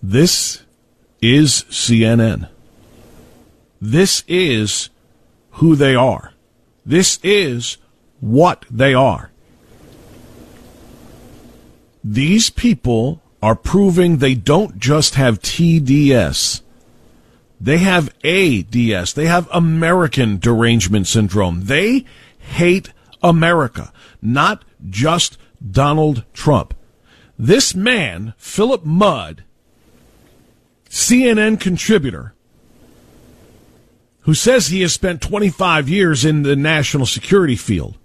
This 0.00 0.62
is 1.20 1.64
CNN. 1.68 2.48
This 3.80 4.22
is 4.28 4.90
who 5.54 5.74
they 5.74 5.96
are. 5.96 6.32
This 6.86 7.18
is 7.24 7.78
what 8.20 8.64
they 8.70 8.94
are. 8.94 9.32
These 12.04 12.50
people 12.50 13.20
are 13.42 13.56
proving 13.56 14.18
they 14.18 14.34
don't 14.34 14.78
just 14.78 15.16
have 15.16 15.40
TDS 15.40 16.60
they 17.60 17.78
have 17.78 18.14
ADS. 18.24 19.12
They 19.12 19.26
have 19.26 19.48
American 19.52 20.38
derangement 20.38 21.06
syndrome. 21.06 21.64
They 21.64 22.06
hate 22.38 22.92
America, 23.22 23.92
not 24.22 24.64
just 24.88 25.36
Donald 25.70 26.24
Trump. 26.32 26.74
This 27.38 27.74
man, 27.74 28.32
Philip 28.38 28.84
Mudd, 28.84 29.44
CNN 30.88 31.60
contributor, 31.60 32.34
who 34.20 34.34
says 34.34 34.66
he 34.66 34.80
has 34.80 34.94
spent 34.94 35.20
25 35.20 35.88
years 35.88 36.24
in 36.24 36.42
the 36.42 36.56
national 36.56 37.06
security 37.06 37.56
field, 37.56 37.96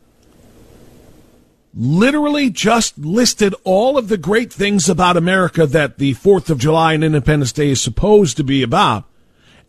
literally 1.74 2.50
just 2.50 2.98
listed 2.98 3.54
all 3.64 3.98
of 3.98 4.08
the 4.08 4.18
great 4.18 4.52
things 4.52 4.90
about 4.90 5.18
America 5.18 5.66
that 5.66 5.98
the 5.98 6.14
4th 6.14 6.50
of 6.50 6.58
July 6.58 6.94
and 6.94 7.04
Independence 7.04 7.52
Day 7.52 7.70
is 7.70 7.82
supposed 7.82 8.38
to 8.38 8.44
be 8.44 8.64
about 8.64 9.06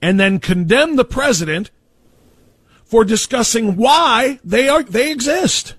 and 0.00 0.18
then 0.18 0.38
condemn 0.38 0.96
the 0.96 1.04
president 1.04 1.70
for 2.84 3.04
discussing 3.04 3.76
why 3.76 4.38
they 4.44 4.68
are 4.68 4.82
they 4.82 5.10
exist. 5.10 5.74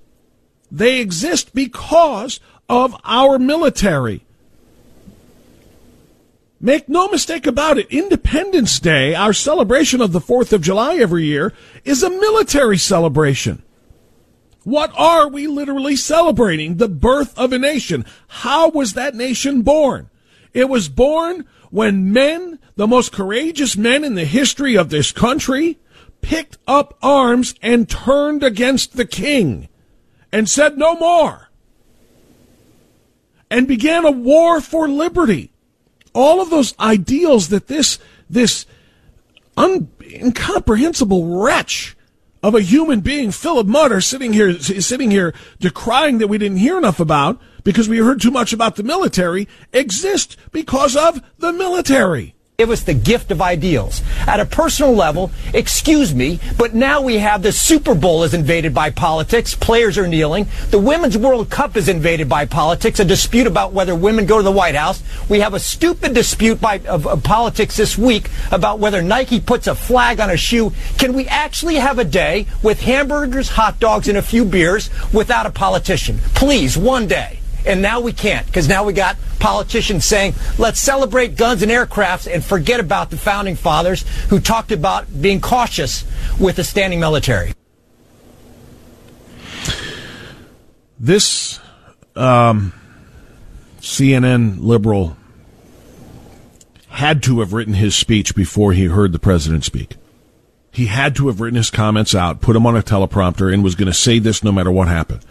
They 0.72 1.00
exist 1.00 1.56
because 1.56 2.40
of 2.68 2.96
our 3.06 3.40
military. 3.40 4.24
Make 6.60 6.90
no 6.90 7.08
mistake 7.08 7.46
about 7.46 7.78
it, 7.78 7.88
Independence 7.92 8.80
Day, 8.80 9.14
our 9.14 9.32
celebration 9.32 10.02
of 10.02 10.12
the 10.12 10.20
4th 10.20 10.52
of 10.54 10.62
July 10.62 10.96
every 10.98 11.26
year, 11.26 11.54
is 11.86 12.02
a 12.02 12.10
military 12.10 12.80
celebration. 12.80 13.62
What 14.64 14.92
are 14.98 15.30
we 15.30 15.48
literally 15.48 15.96
celebrating? 15.96 16.78
The 16.78 16.90
birth 16.90 17.38
of 17.38 17.54
a 17.54 17.60
nation. 17.60 18.06
How 18.28 18.70
was 18.70 18.94
that 18.94 19.16
nation 19.16 19.62
born? 19.62 20.10
It 20.54 20.68
was 20.68 20.90
born 20.90 21.46
when 21.70 22.12
men, 22.12 22.60
the 22.76 22.88
most 22.88 23.12
courageous 23.12 23.76
men 23.76 24.04
in 24.04 24.16
the 24.16 24.26
history 24.26 24.78
of 24.78 24.90
this 24.90 25.12
country, 25.12 25.78
picked 26.22 26.58
up 26.68 26.98
arms 27.02 27.56
and 27.62 27.90
turned 27.90 28.44
against 28.44 28.96
the 28.96 29.06
king 29.06 29.70
and 30.32 30.50
said 30.50 30.78
no 30.78 30.96
more 30.96 31.50
and 33.50 33.68
began 33.68 34.06
a 34.06 34.12
war 34.12 34.62
for 34.62 34.88
liberty. 34.88 35.52
All 36.14 36.42
of 36.42 36.50
those 36.50 36.78
ideals 36.80 37.50
that 37.50 37.68
this, 37.68 38.00
this 38.30 38.66
un- 39.56 39.90
incomprehensible 40.02 41.42
wretch 41.42 41.97
of 42.42 42.56
a 42.56 42.62
human 42.62 43.02
being, 43.02 43.32
Philip 43.32 43.68
are 43.92 44.02
sitting 44.02 44.34
here, 44.34 44.60
sitting 44.60 45.12
here 45.12 45.34
decrying 45.60 46.20
that 46.20 46.28
we 46.28 46.38
didn't 46.38 46.58
hear 46.58 46.78
enough 46.78 47.00
about 47.00 47.42
because 47.64 47.90
we 47.90 47.98
heard 47.98 48.22
too 48.22 48.32
much 48.32 48.54
about 48.54 48.76
the 48.76 48.84
military 48.84 49.48
exist 49.74 50.38
because 50.52 50.96
of 50.96 51.22
the 51.40 51.52
military. 51.52 52.37
Give 52.60 52.72
us 52.72 52.82
the 52.82 52.96
gift 52.96 53.30
of 53.30 53.40
ideals. 53.40 54.02
At 54.26 54.40
a 54.40 54.46
personal 54.46 54.96
level, 54.96 55.30
excuse 55.54 56.16
me, 56.16 56.40
but 56.58 56.74
now 56.74 57.04
we 57.04 57.20
have 57.20 57.44
the 57.44 57.52
Super 57.52 57.94
Bowl 57.94 58.24
is 58.24 58.34
invaded 58.34 58.74
by 58.74 58.90
politics. 58.90 59.54
Players 59.54 59.96
are 60.00 60.08
kneeling. 60.08 60.48
The 60.72 60.80
Women's 60.80 61.20
World 61.20 61.52
Cup 61.52 61.78
is 61.78 61.88
invaded 61.88 62.28
by 62.28 62.48
politics. 62.48 63.00
A 63.00 63.06
dispute 63.06 63.46
about 63.46 63.74
whether 63.74 63.94
women 63.94 64.26
go 64.26 64.38
to 64.38 64.44
the 64.44 64.52
White 64.52 64.74
House. 64.74 65.04
We 65.30 65.42
have 65.42 65.54
a 65.54 65.60
stupid 65.60 66.16
dispute 66.16 66.60
by, 66.60 66.80
of, 66.88 67.06
of 67.06 67.22
politics 67.22 67.78
this 67.78 67.96
week 67.96 68.32
about 68.52 68.80
whether 68.80 69.04
Nike 69.04 69.40
puts 69.40 69.68
a 69.68 69.76
flag 69.76 70.20
on 70.20 70.32
a 70.32 70.36
shoe. 70.36 70.72
Can 70.98 71.14
we 71.14 71.28
actually 71.28 71.76
have 71.76 72.00
a 72.00 72.04
day 72.04 72.48
with 72.64 72.82
hamburgers, 72.82 73.50
hot 73.50 73.80
dogs, 73.80 74.08
and 74.08 74.18
a 74.18 74.24
few 74.24 74.44
beers 74.44 74.90
without 75.14 75.46
a 75.46 75.52
politician? 75.52 76.18
Please, 76.34 76.76
one 76.76 77.06
day. 77.06 77.37
And 77.68 77.82
now 77.82 78.00
we 78.00 78.14
can't 78.14 78.46
because 78.46 78.70
now 78.70 78.86
we 78.86 78.94
got 78.94 79.18
politicians 79.40 80.06
saying, 80.06 80.36
let's 80.58 80.80
celebrate 80.80 81.36
guns 81.36 81.62
and 81.62 81.72
aircrafts 81.72 82.32
and 82.32 82.44
forget 82.44 82.80
about 82.80 83.10
the 83.10 83.18
founding 83.18 83.56
fathers 83.56 84.06
who 84.30 84.40
talked 84.40 84.72
about 84.72 85.22
being 85.22 85.42
cautious 85.42 86.06
with 86.40 86.58
a 86.60 86.64
standing 86.64 87.02
military. 87.02 87.54
This 90.98 91.60
um, 92.16 92.74
CNN 93.80 94.60
liberal 94.62 95.18
had 96.88 97.22
to 97.24 97.42
have 97.42 97.54
written 97.54 97.74
his 97.74 97.96
speech 97.96 98.34
before 98.34 98.74
he 98.74 98.86
heard 98.86 99.12
the 99.12 99.20
president 99.20 99.66
speak. 99.66 99.98
He 100.72 100.88
had 100.88 101.16
to 101.18 101.28
have 101.28 101.42
written 101.42 101.58
his 101.58 101.70
comments 101.70 102.16
out, 102.16 102.42
put 102.42 102.54
them 102.54 102.66
on 102.66 102.76
a 102.78 102.82
teleprompter, 102.82 103.54
and 103.54 103.64
was 103.64 103.76
going 103.76 103.88
to 103.88 103.94
say 103.94 104.20
this 104.20 104.44
no 104.44 104.52
matter 104.52 104.72
what 104.72 104.88
happened. 104.88 105.26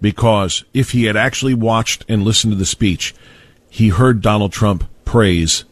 Because 0.00 0.64
if 0.72 0.92
he 0.92 1.04
had 1.04 1.16
actually 1.16 1.54
watched 1.54 2.04
and 2.08 2.22
listened 2.22 2.52
to 2.52 2.58
the 2.58 2.66
speech, 2.66 3.14
he 3.68 3.88
heard 3.88 4.22
Donald 4.22 4.52
Trump 4.52 4.84
praise 5.04 5.64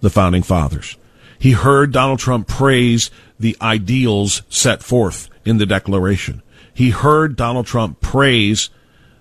the 0.00 0.10
founding 0.10 0.42
fathers. 0.42 0.96
He 1.38 1.52
heard 1.52 1.92
Donald 1.92 2.18
Trump 2.18 2.48
praise 2.48 3.10
the 3.38 3.56
ideals 3.62 4.42
set 4.48 4.82
forth 4.82 5.28
in 5.44 5.58
the 5.58 5.66
Declaration. 5.66 6.42
He 6.74 6.90
heard 6.90 7.36
Donald 7.36 7.66
Trump 7.66 8.00
praise 8.00 8.70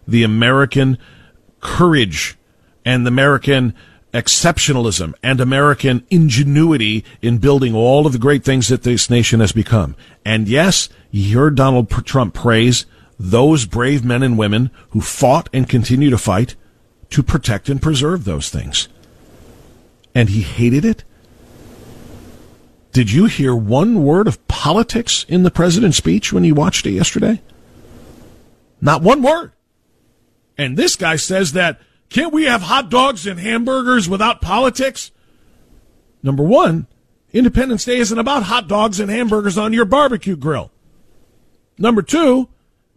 the 0.08 0.24
American 0.24 0.98
courage 1.62 2.38
and 2.84 3.06
the 3.06 3.10
American 3.10 3.74
exceptionalism 4.14 5.14
and 5.22 5.40
American 5.40 6.06
ingenuity 6.10 7.06
in 7.22 7.38
building 7.38 7.76
all 7.76 8.08
of 8.08 8.14
the 8.14 8.20
great 8.20 8.44
things 8.44 8.68
that 8.68 8.84
this 8.84 9.10
nation 9.10 9.40
has 9.40 9.52
become. 9.52 9.96
And 10.26 10.48
yes, 10.48 10.90
he 11.12 11.32
heard 11.32 11.56
Donald 11.56 11.90
Trump 12.06 12.34
praise 12.34 12.86
those 13.20 13.66
brave 13.66 14.06
men 14.06 14.24
and 14.24 14.38
women 14.38 14.72
who 14.92 15.02
fought 15.02 15.50
and 15.52 15.68
continue 15.68 16.10
to 16.10 16.18
fight 16.18 16.56
to 17.10 17.22
protect 17.22 17.68
and 17.70 17.82
preserve 17.82 18.24
those 18.24 18.50
things. 18.50 18.88
And 20.16 20.30
he 20.30 20.42
hated 20.42 20.86
it. 20.86 21.04
Did 22.92 23.12
you 23.12 23.26
hear 23.26 23.54
one 23.56 24.04
word 24.04 24.28
of 24.28 24.48
politics 24.48 25.26
in 25.28 25.44
the 25.44 25.52
president's 25.52 25.98
speech 25.98 26.34
when 26.34 26.44
you 26.44 26.56
watched 26.56 26.86
it 26.86 26.92
yesterday? 26.92 27.42
Not 28.82 29.04
one 29.04 29.22
word. 29.22 29.52
And 30.58 30.78
this 30.78 30.96
guy 30.96 31.18
says 31.18 31.52
that 31.54 31.80
can't 32.10 32.34
we 32.34 32.46
have 32.46 32.64
hot 32.64 32.90
dogs 32.90 33.28
and 33.28 33.40
hamburgers 33.40 34.10
without 34.10 34.42
politics? 34.42 35.12
Number 36.24 36.44
one, 36.44 36.88
Independence 37.32 37.86
Day 37.86 37.98
isn't 37.98 38.18
about 38.18 38.44
hot 38.44 38.68
dogs 38.68 39.00
and 39.00 39.12
hamburgers 39.12 39.58
on 39.58 39.74
your 39.74 39.86
barbecue 39.86 40.36
grill. 40.36 40.72
Number 41.78 42.02
two, 42.02 42.50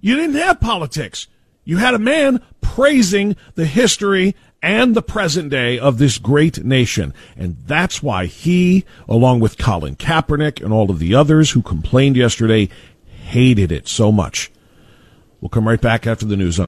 you 0.03 0.17
didn't 0.17 0.37
have 0.37 0.61
politics. 0.61 1.29
You 1.65 1.79
had 1.79 1.95
a 1.95 1.99
man 1.99 2.43
praising 2.61 3.37
the 3.55 3.65
history 3.65 4.35
and 4.61 4.95
the 4.95 5.03
present 5.03 5.51
day 5.51 5.79
of 5.79 5.99
this 5.99 6.19
great 6.19 6.65
nation. 6.65 7.15
And 7.37 7.57
that's 7.67 8.03
why 8.03 8.27
he, 8.27 8.85
along 9.09 9.41
with 9.41 9.59
Colin 9.59 9.97
Kaepernick 9.97 10.62
and 10.62 10.73
all 10.73 10.91
of 10.91 10.99
the 10.99 11.15
others 11.15 11.53
who 11.53 11.62
complained 11.62 12.17
yesterday, 12.17 12.69
hated 13.07 13.73
it 13.73 13.88
so 13.88 14.12
much. 14.12 14.51
We'll 15.41 15.49
come 15.49 15.67
right 15.67 15.81
back 15.81 16.07
after 16.07 16.27
the 16.27 16.37
news. 16.37 16.61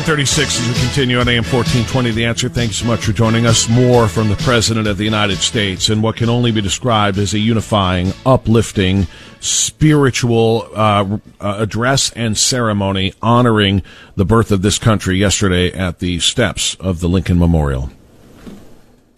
936 0.00 0.60
as 0.60 0.68
we 0.68 0.86
continue 0.86 1.18
on 1.20 1.28
AM 1.28 1.44
1420. 1.44 2.12
The 2.12 2.24
answer. 2.24 2.48
Thank 2.48 2.70
you 2.70 2.74
so 2.74 2.86
much 2.86 3.04
for 3.04 3.12
joining 3.12 3.44
us. 3.44 3.68
More 3.68 4.08
from 4.08 4.30
the 4.30 4.36
President 4.36 4.86
of 4.86 4.96
the 4.96 5.04
United 5.04 5.36
States 5.36 5.90
and 5.90 6.02
what 6.02 6.16
can 6.16 6.30
only 6.30 6.50
be 6.52 6.62
described 6.62 7.18
as 7.18 7.34
a 7.34 7.38
unifying, 7.38 8.14
uplifting, 8.24 9.08
spiritual 9.40 10.66
uh, 10.74 11.18
uh, 11.38 11.56
address 11.58 12.10
and 12.12 12.38
ceremony 12.38 13.12
honoring 13.20 13.82
the 14.16 14.24
birth 14.24 14.50
of 14.50 14.62
this 14.62 14.78
country 14.78 15.18
yesterday 15.18 15.70
at 15.70 15.98
the 15.98 16.18
steps 16.18 16.76
of 16.76 17.00
the 17.00 17.08
Lincoln 17.08 17.38
Memorial. 17.38 17.90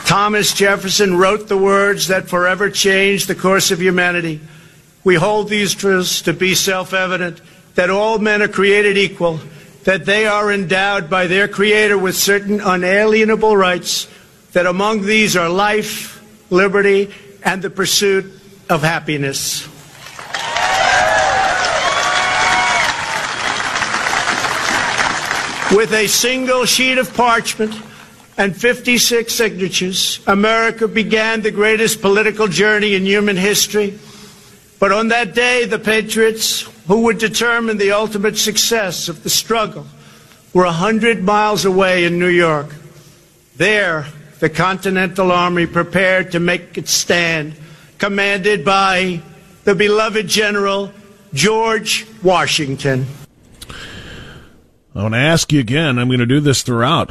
Thomas 0.01 0.53
Jefferson 0.53 1.16
wrote 1.16 1.47
the 1.47 1.57
words 1.57 2.09
that 2.09 2.29
forever 2.29 2.68
changed 2.68 3.29
the 3.29 3.37
course 3.37 3.71
of 3.71 3.81
humanity. 3.81 4.40
We 5.05 5.14
hold 5.14 5.49
these 5.49 5.77
truths 5.77 6.23
to 6.23 6.33
be 6.33 6.57
self 6.57 6.92
evident 6.92 7.40
that 7.77 7.88
all 7.88 8.18
men 8.18 8.42
are 8.42 8.49
created 8.49 8.99
equal 8.99 9.38
that 9.85 10.05
they 10.05 10.27
are 10.27 10.53
endowed 10.53 11.11
by 11.11 11.27
their 11.27 11.49
Creator 11.49 11.99
with 11.99 12.16
certain 12.16 12.61
unalienable 12.61 13.57
rights, 13.57 14.09
that 14.53 14.66
among 14.66 15.03
these 15.03 15.37
are 15.37 15.49
life, 15.49 16.23
liberty, 16.51 17.12
and 17.42 17.62
the 17.62 17.71
pursuit 17.71 18.27
of 18.68 18.83
happiness. 18.83 19.68
With 25.75 25.92
a 25.95 26.07
single 26.07 26.66
sheet 26.66 26.99
of 26.99 27.14
parchment 27.14 27.75
and 28.37 28.55
56 28.55 29.33
signatures, 29.33 30.21
America 30.27 30.87
began 30.87 31.40
the 31.40 31.51
greatest 31.51 32.03
political 32.03 32.47
journey 32.47 32.95
in 32.95 33.07
human 33.07 33.37
history. 33.37 33.99
But 34.79 34.92
on 34.92 35.09
that 35.09 35.35
day, 35.35 35.64
the 35.64 35.79
Patriots 35.79 36.68
who 36.87 37.03
would 37.03 37.18
determine 37.18 37.79
the 37.79 37.92
ultimate 37.92 38.37
success 38.37 39.09
of 39.09 39.23
the 39.23 39.31
struggle 39.31 39.87
were 40.53 40.64
a 40.64 40.73
hundred 40.73 41.23
miles 41.23 41.64
away 41.64 42.05
in 42.05 42.18
New 42.18 42.29
York. 42.29 42.75
There, 43.57 44.07
the 44.40 44.51
Continental 44.51 45.31
Army 45.31 45.66
prepared 45.66 46.33
to 46.33 46.40
make 46.40 46.77
its 46.77 46.90
stand, 46.90 47.55
commanded 47.99 48.64
by 48.64 49.23
the 49.64 49.75
beloved 49.75 50.27
General 50.27 50.92
George 51.33 52.07
Washington. 52.23 53.07
I 54.95 55.03
want 55.03 55.14
to 55.14 55.18
ask 55.18 55.53
you 55.53 55.61
again, 55.61 55.99
I'm 55.99 56.09
going 56.09 56.18
to 56.18 56.27
do 56.27 56.40
this 56.40 56.62
throughout. 56.62 57.11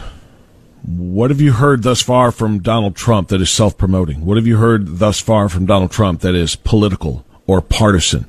What 0.86 1.30
have 1.32 1.42
you 1.42 1.54
heard 1.54 1.84
thus 1.84 2.02
far 2.02 2.32
from 2.32 2.60
Donald 2.60 2.96
Trump 2.96 3.30
that 3.30 3.42
is 3.42 3.50
self 3.50 3.78
promoting? 3.78 4.26
What 4.26 4.38
have 4.38 4.48
you 4.48 4.58
heard 4.58 5.00
thus 5.00 5.20
far 5.20 5.50
from 5.50 5.66
Donald 5.66 5.92
Trump 5.92 6.22
that 6.22 6.36
is 6.36 6.56
political 6.56 7.26
or 7.48 7.62
partisan? 7.62 8.28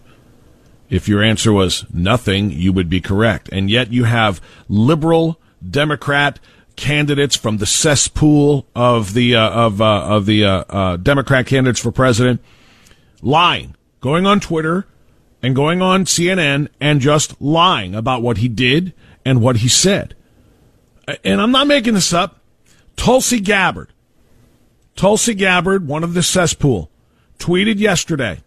If 0.93 1.09
your 1.09 1.23
answer 1.23 1.55
was 1.55 1.87
nothing, 1.91 2.51
you 2.51 2.71
would 2.75 2.91
be 2.91 3.01
correct. 3.01 3.49
And 3.51 3.71
yet 3.71 3.95
you 3.95 4.05
have 4.05 4.43
liberal 4.69 5.41
Democrat 5.67 6.39
candidates 6.77 7.35
from 7.35 7.57
the 7.57 7.65
cesspool 7.65 8.67
of 8.77 9.15
the 9.15 9.35
uh, 9.35 9.49
of 9.49 9.81
uh, 9.81 10.03
of 10.03 10.27
the 10.27 10.45
uh, 10.45 10.65
uh, 10.69 10.97
Democrat 10.99 11.47
candidates 11.47 11.81
for 11.81 11.93
president 11.93 12.43
lying, 13.23 13.75
going 14.03 14.27
on 14.27 14.39
Twitter 14.39 14.87
and 15.43 15.57
going 15.57 15.81
on 15.81 16.05
CNN 16.05 16.69
and 16.79 17.01
just 17.01 17.41
lying 17.41 17.95
about 17.95 18.21
what 18.21 18.37
he 18.37 18.49
did 18.49 18.93
and 19.25 19.41
what 19.41 19.57
he 19.57 19.69
said. 19.69 20.15
And 21.25 21.41
I'm 21.41 21.53
not 21.53 21.69
making 21.69 21.95
this 21.95 22.13
up. 22.13 22.43
Tulsi 22.97 23.41
Gabbard, 23.41 23.95
Tulsi 24.95 25.33
Gabbard, 25.33 25.89
one 25.89 26.05
of 26.05 26.13
the 26.13 26.23
cesspool, 26.23 26.91
tweeted 27.39 27.79
yesterday 27.79 28.43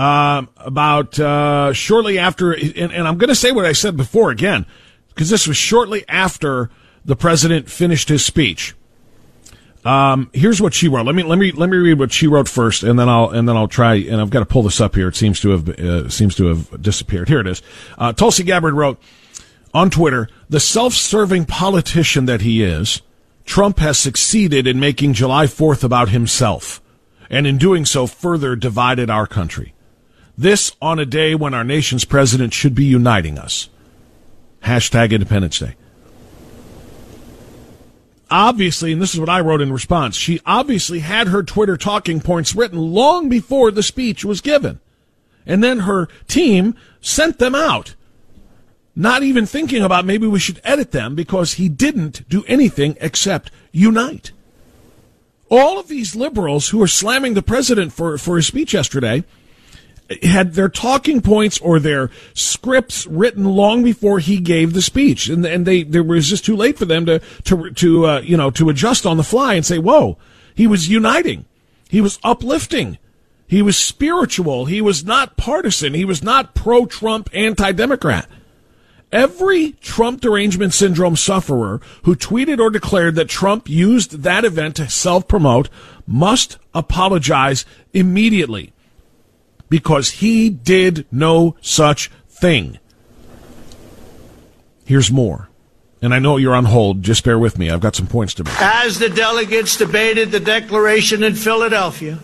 uh, 0.00 0.46
about 0.56 1.20
uh, 1.20 1.74
shortly 1.74 2.18
after, 2.18 2.52
and, 2.52 2.90
and 2.90 3.06
I'm 3.06 3.18
going 3.18 3.28
to 3.28 3.34
say 3.34 3.52
what 3.52 3.66
I 3.66 3.72
said 3.72 3.98
before 3.98 4.30
again, 4.30 4.64
because 5.10 5.28
this 5.28 5.46
was 5.46 5.58
shortly 5.58 6.06
after 6.08 6.70
the 7.04 7.14
president 7.14 7.70
finished 7.70 8.08
his 8.08 8.24
speech. 8.24 8.74
Um, 9.84 10.30
here's 10.32 10.58
what 10.58 10.72
she 10.72 10.88
wrote. 10.88 11.04
Let 11.04 11.14
me 11.14 11.22
let 11.22 11.38
me 11.38 11.52
let 11.52 11.68
me 11.68 11.76
read 11.76 11.98
what 11.98 12.12
she 12.12 12.26
wrote 12.26 12.48
first, 12.48 12.82
and 12.82 12.98
then 12.98 13.10
I'll 13.10 13.28
and 13.28 13.46
then 13.46 13.58
I'll 13.58 13.68
try. 13.68 13.96
And 13.96 14.22
I've 14.22 14.30
got 14.30 14.38
to 14.38 14.46
pull 14.46 14.62
this 14.62 14.80
up 14.80 14.94
here. 14.94 15.08
It 15.08 15.16
seems 15.16 15.38
to 15.40 15.50
have 15.50 15.68
uh, 15.68 16.08
seems 16.08 16.34
to 16.36 16.46
have 16.46 16.80
disappeared. 16.80 17.28
Here 17.28 17.40
it 17.40 17.46
is. 17.46 17.60
Uh, 17.98 18.14
Tulsi 18.14 18.42
Gabbard 18.42 18.72
wrote 18.72 18.98
on 19.74 19.90
Twitter: 19.90 20.28
"The 20.48 20.60
self-serving 20.60 21.44
politician 21.44 22.24
that 22.24 22.40
he 22.40 22.62
is, 22.62 23.02
Trump 23.44 23.78
has 23.80 23.98
succeeded 23.98 24.66
in 24.66 24.80
making 24.80 25.12
July 25.12 25.44
4th 25.44 25.84
about 25.84 26.08
himself, 26.08 26.80
and 27.28 27.46
in 27.46 27.58
doing 27.58 27.84
so, 27.84 28.06
further 28.06 28.56
divided 28.56 29.10
our 29.10 29.26
country." 29.26 29.74
This 30.40 30.74
on 30.80 30.98
a 30.98 31.04
day 31.04 31.34
when 31.34 31.52
our 31.52 31.64
nation's 31.64 32.06
president 32.06 32.54
should 32.54 32.74
be 32.74 32.86
uniting 32.86 33.38
us. 33.38 33.68
Hashtag 34.64 35.10
Independence 35.10 35.58
Day. 35.58 35.74
Obviously, 38.30 38.90
and 38.90 39.02
this 39.02 39.12
is 39.12 39.20
what 39.20 39.28
I 39.28 39.40
wrote 39.40 39.60
in 39.60 39.70
response, 39.70 40.16
she 40.16 40.40
obviously 40.46 41.00
had 41.00 41.28
her 41.28 41.42
Twitter 41.42 41.76
talking 41.76 42.22
points 42.22 42.54
written 42.54 42.78
long 42.78 43.28
before 43.28 43.70
the 43.70 43.82
speech 43.82 44.24
was 44.24 44.40
given. 44.40 44.80
And 45.44 45.62
then 45.62 45.80
her 45.80 46.08
team 46.26 46.74
sent 47.02 47.38
them 47.38 47.54
out. 47.54 47.94
Not 48.96 49.22
even 49.22 49.44
thinking 49.44 49.82
about 49.82 50.06
maybe 50.06 50.26
we 50.26 50.38
should 50.38 50.62
edit 50.64 50.90
them 50.90 51.14
because 51.14 51.54
he 51.54 51.68
didn't 51.68 52.26
do 52.30 52.44
anything 52.48 52.96
except 53.02 53.50
unite. 53.72 54.32
All 55.50 55.78
of 55.78 55.88
these 55.88 56.16
liberals 56.16 56.70
who 56.70 56.80
are 56.80 56.86
slamming 56.86 57.34
the 57.34 57.42
president 57.42 57.92
for, 57.92 58.16
for 58.16 58.36
his 58.36 58.46
speech 58.46 58.72
yesterday 58.72 59.22
had 60.22 60.54
their 60.54 60.68
talking 60.68 61.20
points 61.20 61.58
or 61.60 61.78
their 61.78 62.10
scripts 62.34 63.06
written 63.06 63.44
long 63.44 63.82
before 63.82 64.18
he 64.18 64.38
gave 64.38 64.72
the 64.72 64.82
speech, 64.82 65.28
and 65.28 65.44
and 65.46 65.66
they 65.66 65.82
there 65.82 66.02
was 66.02 66.28
just 66.28 66.44
too 66.44 66.56
late 66.56 66.78
for 66.78 66.84
them 66.84 67.06
to 67.06 67.20
to 67.44 67.70
to 67.70 68.06
uh, 68.06 68.20
you 68.20 68.36
know 68.36 68.50
to 68.50 68.68
adjust 68.68 69.06
on 69.06 69.16
the 69.16 69.24
fly 69.24 69.54
and 69.54 69.64
say, 69.64 69.78
"Whoa, 69.78 70.18
he 70.54 70.66
was 70.66 70.88
uniting, 70.88 71.44
he 71.88 72.00
was 72.00 72.18
uplifting." 72.24 72.98
He 73.46 73.62
was 73.62 73.76
spiritual. 73.76 74.66
He 74.66 74.80
was 74.80 75.04
not 75.04 75.36
partisan. 75.36 75.92
He 75.92 76.04
was 76.04 76.22
not 76.22 76.54
pro 76.54 76.86
Trump, 76.86 77.28
anti 77.32 77.72
Democrat. 77.72 78.28
Every 79.10 79.72
Trump 79.80 80.20
derangement 80.20 80.72
syndrome 80.72 81.16
sufferer 81.16 81.80
who 82.04 82.14
tweeted 82.14 82.60
or 82.60 82.70
declared 82.70 83.16
that 83.16 83.28
Trump 83.28 83.68
used 83.68 84.22
that 84.22 84.44
event 84.44 84.76
to 84.76 84.88
self 84.88 85.26
promote 85.26 85.68
must 86.06 86.58
apologize 86.72 87.64
immediately 87.92 88.72
because 89.70 90.10
he 90.10 90.50
did 90.50 91.06
no 91.10 91.56
such 91.62 92.10
thing. 92.28 92.78
Here's 94.84 95.10
more. 95.10 95.48
And 96.02 96.12
I 96.12 96.18
know 96.18 96.36
you're 96.36 96.54
on 96.54 96.64
hold. 96.64 97.02
Just 97.02 97.24
bear 97.24 97.38
with 97.38 97.58
me. 97.58 97.70
I've 97.70 97.80
got 97.80 97.94
some 97.94 98.06
points 98.06 98.34
to 98.34 98.44
make. 98.44 98.60
As 98.60 98.98
the 98.98 99.08
delegates 99.08 99.76
debated 99.76 100.30
the 100.30 100.40
Declaration 100.40 101.22
in 101.22 101.34
Philadelphia, 101.34 102.18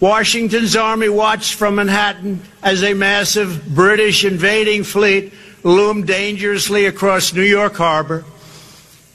Washington's 0.00 0.76
army 0.76 1.08
watched 1.08 1.54
from 1.54 1.76
Manhattan 1.76 2.42
as 2.62 2.82
a 2.82 2.94
massive 2.94 3.74
British 3.74 4.24
invading 4.24 4.84
fleet 4.84 5.32
loomed 5.64 6.06
dangerously 6.06 6.86
across 6.86 7.32
New 7.32 7.42
York 7.42 7.76
Harbor. 7.76 8.24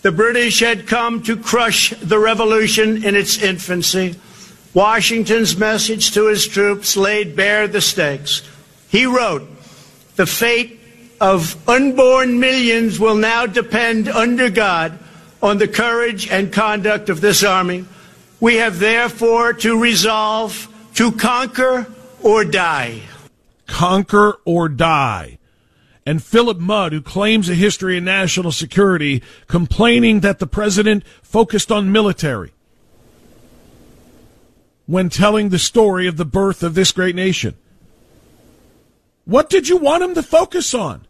The 0.01 0.11
British 0.11 0.59
had 0.61 0.87
come 0.87 1.21
to 1.23 1.35
crush 1.35 1.91
the 2.01 2.17
revolution 2.19 3.03
in 3.03 3.15
its 3.15 3.41
infancy. 3.41 4.15
Washington's 4.73 5.57
message 5.57 6.11
to 6.11 6.27
his 6.27 6.47
troops 6.47 6.95
laid 6.95 7.35
bare 7.35 7.67
the 7.67 7.81
stakes. 7.81 8.47
He 8.89 9.05
wrote, 9.05 9.47
The 10.15 10.25
fate 10.25 10.79
of 11.19 11.57
unborn 11.67 12.39
millions 12.39 12.99
will 12.99 13.15
now 13.15 13.45
depend 13.45 14.07
under 14.07 14.49
God 14.49 14.99
on 15.41 15.57
the 15.57 15.67
courage 15.67 16.29
and 16.29 16.53
conduct 16.53 17.09
of 17.09 17.21
this 17.21 17.43
army. 17.43 17.85
We 18.39 18.55
have 18.55 18.79
therefore 18.79 19.53
to 19.53 19.79
resolve 19.79 20.67
to 20.95 21.11
conquer 21.11 21.87
or 22.21 22.45
die. 22.45 23.01
Conquer 23.65 24.39
or 24.45 24.69
die. 24.69 25.39
And 26.05 26.23
Philip 26.23 26.59
Mudd, 26.59 26.93
who 26.93 27.01
claims 27.01 27.49
a 27.49 27.55
history 27.55 27.97
in 27.97 28.05
national 28.05 28.51
security, 28.51 29.21
complaining 29.47 30.21
that 30.21 30.39
the 30.39 30.47
president 30.47 31.03
focused 31.21 31.71
on 31.71 31.91
military 31.91 32.53
when 34.87 35.09
telling 35.09 35.49
the 35.49 35.59
story 35.59 36.07
of 36.07 36.17
the 36.17 36.25
birth 36.25 36.63
of 36.63 36.73
this 36.73 36.91
great 36.91 37.15
nation. 37.15 37.55
What 39.25 39.49
did 39.49 39.67
you 39.67 39.77
want 39.77 40.03
him 40.03 40.15
to 40.15 40.23
focus 40.23 40.73
on? 40.73 41.05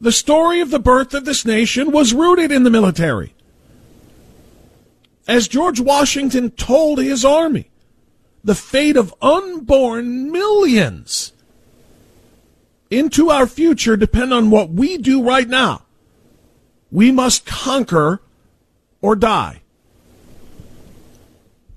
The 0.00 0.10
story 0.10 0.60
of 0.60 0.70
the 0.70 0.78
birth 0.78 1.12
of 1.12 1.26
this 1.26 1.44
nation 1.44 1.92
was 1.92 2.14
rooted 2.14 2.50
in 2.50 2.64
the 2.64 2.70
military. 2.70 3.34
As 5.28 5.46
George 5.46 5.78
Washington 5.78 6.50
told 6.50 6.98
his 6.98 7.24
army, 7.24 7.70
the 8.42 8.54
fate 8.54 8.96
of 8.96 9.14
unborn 9.20 10.32
millions 10.32 11.32
into 12.90 13.30
our 13.30 13.46
future 13.46 13.96
depend 13.96 14.32
on 14.32 14.50
what 14.50 14.70
we 14.70 14.96
do 14.96 15.22
right 15.22 15.48
now. 15.48 15.82
We 16.90 17.12
must 17.12 17.44
conquer 17.44 18.22
or 19.02 19.14
die. 19.14 19.60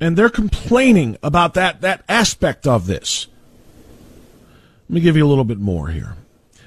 And 0.04 0.18
they're 0.18 0.30
complaining 0.30 1.18
about 1.24 1.54
that, 1.54 1.80
that 1.80 2.04
aspect 2.10 2.68
of 2.68 2.88
this. 2.88 3.28
Let 4.89 4.96
me 4.96 5.00
give 5.00 5.16
you 5.16 5.26
a 5.26 5.30
little 5.30 5.46
bit 5.46 5.60
more 5.60 5.88
here. 5.88 6.18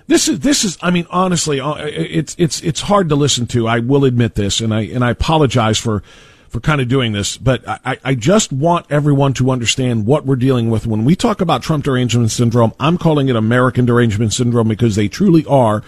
This 0.07 0.27
is 0.27 0.41
this 0.41 0.65
is 0.65 0.79
I 0.81 0.91
mean 0.91 1.07
honestly 1.11 1.61
uh, 1.61 1.75
it's 1.75 2.35
it's 2.39 2.63
it's 2.63 2.81
hard 2.81 3.11
to 3.11 3.15
listen 3.15 3.47
to. 3.49 3.69
I 3.69 3.81
will 3.81 4.07
admit 4.07 4.37
this 4.37 4.61
and 4.61 4.73
I 4.73 4.83
and 4.83 5.05
I 5.05 5.11
apologize 5.11 5.77
for 5.77 6.03
for 6.49 6.61
kind 6.61 6.81
of 6.81 6.89
doing 6.89 7.13
this, 7.13 7.37
but 7.37 7.63
I, 7.69 7.99
I 8.03 8.15
just 8.15 8.53
want 8.53 8.87
everyone 8.89 9.35
to 9.35 9.51
understand 9.51 10.07
what 10.07 10.25
we're 10.25 10.37
dealing 10.37 10.71
with. 10.71 10.87
When 10.87 11.05
we 11.05 11.15
talk 11.15 11.43
about 11.43 11.63
Trump 11.63 11.85
derangement 11.85 12.31
syndrome, 12.31 12.73
I'm 12.81 12.97
calling 12.97 13.29
it 13.29 13.37
American 13.37 13.85
derangement 13.85 14.33
syndrome 14.33 14.69
because 14.69 14.97
they 14.97 15.09
truly 15.09 15.45
are 15.45 15.83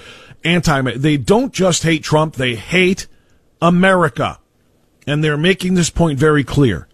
anti, 0.45 0.83
they 0.97 1.17
don't 1.17 1.55
just 1.55 1.85
hate 1.85 2.03
Trump, 2.03 2.35
they 2.35 2.57
hate 2.57 3.07
America. 3.63 4.39
And 5.07 5.25
they're 5.25 5.39
making 5.39 5.75
this 5.75 5.89
point 5.89 6.19
very 6.19 6.45
clear. 6.45 6.88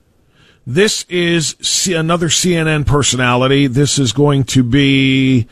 This 0.66 1.05
is 1.09 1.57
C- 1.61 1.92
another 1.92 2.29
CNN 2.29 2.87
personality. 2.87 3.66
This 3.66 3.98
is 3.98 4.12
going 4.12 4.44
to 4.44 4.62
be, 4.62 5.46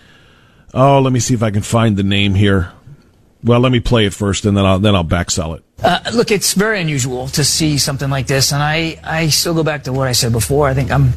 oh, 0.72 1.00
let 1.00 1.12
me 1.12 1.20
see 1.20 1.34
if 1.34 1.42
I 1.42 1.50
can 1.50 1.62
find 1.62 1.96
the 1.96 2.02
name 2.02 2.34
here. 2.34 2.72
Well, 3.44 3.60
let 3.60 3.72
me 3.72 3.80
play 3.80 4.06
it 4.06 4.14
first, 4.14 4.46
and 4.46 4.56
then 4.56 4.64
I'll 4.64 4.78
then 4.78 4.94
I'll 4.94 5.04
backsell 5.04 5.56
it. 5.56 5.64
Uh, 5.82 5.98
look, 6.14 6.30
it's 6.30 6.54
very 6.54 6.80
unusual 6.80 7.26
to 7.28 7.42
see 7.42 7.76
something 7.76 8.08
like 8.08 8.28
this, 8.28 8.52
and 8.52 8.62
I, 8.62 9.00
I 9.02 9.28
still 9.28 9.52
go 9.52 9.64
back 9.64 9.84
to 9.84 9.92
what 9.92 10.06
I 10.06 10.12
said 10.12 10.30
before. 10.30 10.68
I 10.68 10.74
think 10.74 10.92
I'm 10.92 11.12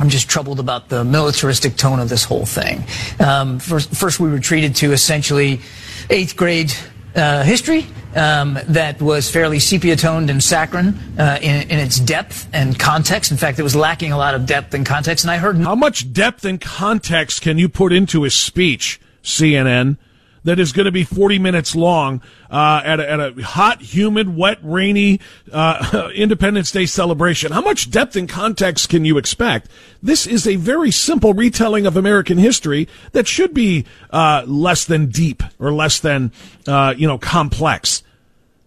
I'm 0.00 0.08
just 0.08 0.28
troubled 0.28 0.58
about 0.58 0.88
the 0.88 1.04
militaristic 1.04 1.76
tone 1.76 2.00
of 2.00 2.08
this 2.08 2.24
whole 2.24 2.46
thing. 2.46 2.84
Um, 3.20 3.58
first, 3.58 3.94
first, 3.94 4.18
we 4.18 4.30
were 4.30 4.40
treated 4.40 4.74
to 4.76 4.92
essentially 4.92 5.60
eighth 6.08 6.36
grade 6.36 6.72
uh, 7.14 7.42
history 7.42 7.86
um, 8.14 8.58
that 8.68 9.00
was 9.00 9.30
fairly 9.30 9.58
sepia 9.58 9.96
toned 9.96 10.30
and 10.30 10.42
saccharine 10.42 10.94
uh, 11.18 11.38
in, 11.40 11.68
in, 11.70 11.78
its 11.78 11.98
depth 11.98 12.48
and 12.52 12.78
context. 12.78 13.30
In 13.30 13.36
fact, 13.36 13.58
it 13.58 13.62
was 13.62 13.76
lacking 13.76 14.12
a 14.12 14.18
lot 14.18 14.34
of 14.34 14.46
depth 14.46 14.74
and 14.74 14.84
context. 14.84 15.24
And 15.24 15.30
I 15.30 15.38
heard 15.38 15.56
how 15.58 15.74
much 15.74 16.12
depth 16.12 16.44
and 16.44 16.60
context 16.60 17.42
can 17.42 17.58
you 17.58 17.68
put 17.68 17.92
into 17.92 18.24
a 18.24 18.30
speech, 18.30 19.00
CNN? 19.22 19.96
That 20.44 20.58
is 20.58 20.72
going 20.72 20.86
to 20.86 20.92
be 20.92 21.04
40 21.04 21.38
minutes 21.38 21.74
long 21.74 22.22
uh, 22.50 22.82
at, 22.84 23.00
a, 23.00 23.10
at, 23.10 23.20
a, 23.20 23.42
hot, 23.42 23.82
humid, 23.82 24.36
wet, 24.36 24.58
rainy 24.62 25.20
uh, 25.52 26.10
Independence 26.14 26.70
Day 26.70 26.86
celebration. 26.86 27.52
How 27.52 27.60
much 27.60 27.90
depth 27.90 28.16
and 28.16 28.28
context 28.28 28.88
can 28.88 29.04
you 29.04 29.18
expect? 29.18 29.68
This 30.02 30.26
is 30.26 30.46
a 30.46 30.56
very 30.56 30.90
simple 30.90 31.34
retelling 31.34 31.86
of 31.86 31.96
American 31.96 32.38
history 32.38 32.88
that 33.12 33.26
should 33.26 33.54
be 33.54 33.84
uh, 34.10 34.44
less 34.46 34.84
than 34.84 35.06
deep 35.06 35.42
or 35.58 35.72
less 35.72 36.00
than 36.00 36.32
uh, 36.66 36.94
you 36.96 37.06
know 37.06 37.18
complex. 37.18 38.02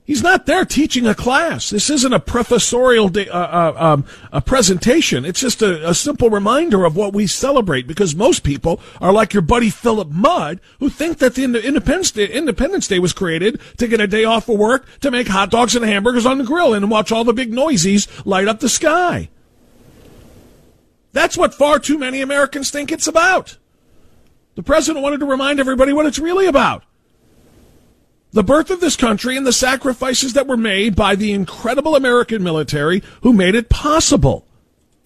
He's 0.06 0.22
not 0.22 0.46
there 0.46 0.66
teaching 0.66 1.08
a 1.08 1.16
class. 1.16 1.70
This 1.70 1.90
isn't 1.90 2.12
a 2.12 2.20
professorial 2.20 3.08
de- 3.08 3.30
uh, 3.30 3.38
uh, 3.38 3.76
um, 3.78 4.06
a 4.34 4.42
presentation. 4.42 5.24
It's 5.24 5.40
just 5.40 5.62
a, 5.62 5.90
a, 5.90 5.94
simple 5.94 6.30
reminder 6.30 6.84
of 6.84 6.98
what 6.98 7.14
we 7.14 7.26
celebrate 7.26 7.88
because 7.88 8.14
most 8.14 8.44
people 8.44 8.82
are 9.00 9.14
like 9.14 9.34
your 9.34 9.42
buddy 9.42 9.70
Philip 9.70 10.10
Mudd 10.10 10.60
who 10.80 10.90
think 10.90 11.20
that 11.20 11.36
the 11.36 11.44
Independence 11.44 12.12
Day, 12.12 12.28
Independence 12.28 12.90
Day 12.90 13.00
was 13.00 13.14
created 13.14 13.62
to 13.78 13.88
get 13.88 14.02
a 14.02 14.08
day 14.08 14.26
off 14.26 14.50
of 14.50 14.60
work 14.60 14.86
to 15.00 15.10
make 15.10 15.30
hot 15.30 15.50
dogs 15.50 15.74
and 15.74 15.86
hamburgers 15.86 16.26
on 16.26 16.38
the 16.38 16.44
grill 16.44 16.74
and 16.74 16.92
watch 16.92 17.14
all 17.14 17.24
the 17.24 17.32
big 17.32 17.54
noisies 17.54 18.10
light 18.26 18.50
up 18.50 18.60
the 18.60 18.68
sky. 18.68 19.30
That's 21.14 21.38
what 21.38 21.54
far 21.54 21.80
too 21.80 21.98
many 21.98 22.20
Americans 22.20 22.72
think 22.72 22.92
it's 22.92 23.08
about. 23.08 23.58
The 24.56 24.64
president 24.64 25.02
wanted 25.02 25.22
to 25.22 25.26
remind 25.26 25.62
everybody 25.62 25.94
what 25.94 26.08
it's 26.08 26.20
really 26.20 26.46
about 26.46 26.84
the 28.34 28.44
birth 28.44 28.72
of 28.72 28.82
this 28.82 28.96
country 28.96 29.38
and 29.38 29.46
the 29.46 29.54
sacrifices 29.54 30.34
that 30.34 30.48
were 30.48 30.58
made 30.58 30.96
by 30.96 31.16
the 31.16 31.32
incredible 31.32 31.96
American 31.96 32.44
military 32.44 33.04
who 33.22 33.32
made 33.32 33.56
it 33.56 33.70
possible. 33.70 34.46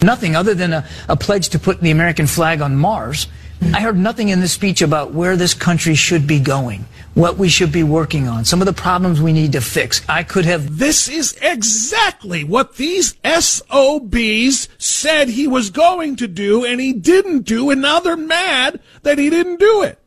Nothing 0.01 0.35
other 0.35 0.53
than 0.53 0.73
a, 0.73 0.87
a, 1.09 1.17
pledge 1.17 1.49
to 1.49 1.59
put 1.59 1.81
the 1.81 1.91
American 1.91 2.27
flag 2.27 2.61
on 2.61 2.77
Mars. 2.77 3.27
I 3.73 3.81
heard 3.81 3.97
nothing 3.97 4.29
in 4.29 4.39
this 4.39 4.53
speech 4.53 4.81
about 4.81 5.11
where 5.11 5.35
this 5.35 5.55
country 5.55 5.95
should 5.95 6.27
be 6.27 6.39
going, 6.39 6.85
what 7.15 7.37
we 7.37 7.49
should 7.49 7.71
be 7.71 7.81
working 7.81 8.27
on, 8.27 8.45
some 8.45 8.61
of 8.61 8.67
the 8.67 8.73
problems 8.73 9.19
we 9.19 9.33
need 9.33 9.53
to 9.53 9.61
fix. 9.61 10.07
I 10.07 10.21
could 10.21 10.45
have. 10.45 10.77
This 10.77 11.09
is 11.09 11.35
exactly 11.41 12.43
what 12.43 12.75
these 12.75 13.15
SOBs 13.25 14.69
said 14.77 15.29
he 15.29 15.47
was 15.47 15.71
going 15.71 16.15
to 16.17 16.27
do, 16.27 16.63
and 16.63 16.79
he 16.79 16.93
didn't 16.93 17.41
do, 17.41 17.71
and 17.71 17.81
now 17.81 17.99
they're 17.99 18.15
mad 18.15 18.79
that 19.01 19.17
he 19.17 19.31
didn't 19.31 19.59
do 19.59 19.81
it. 19.81 19.99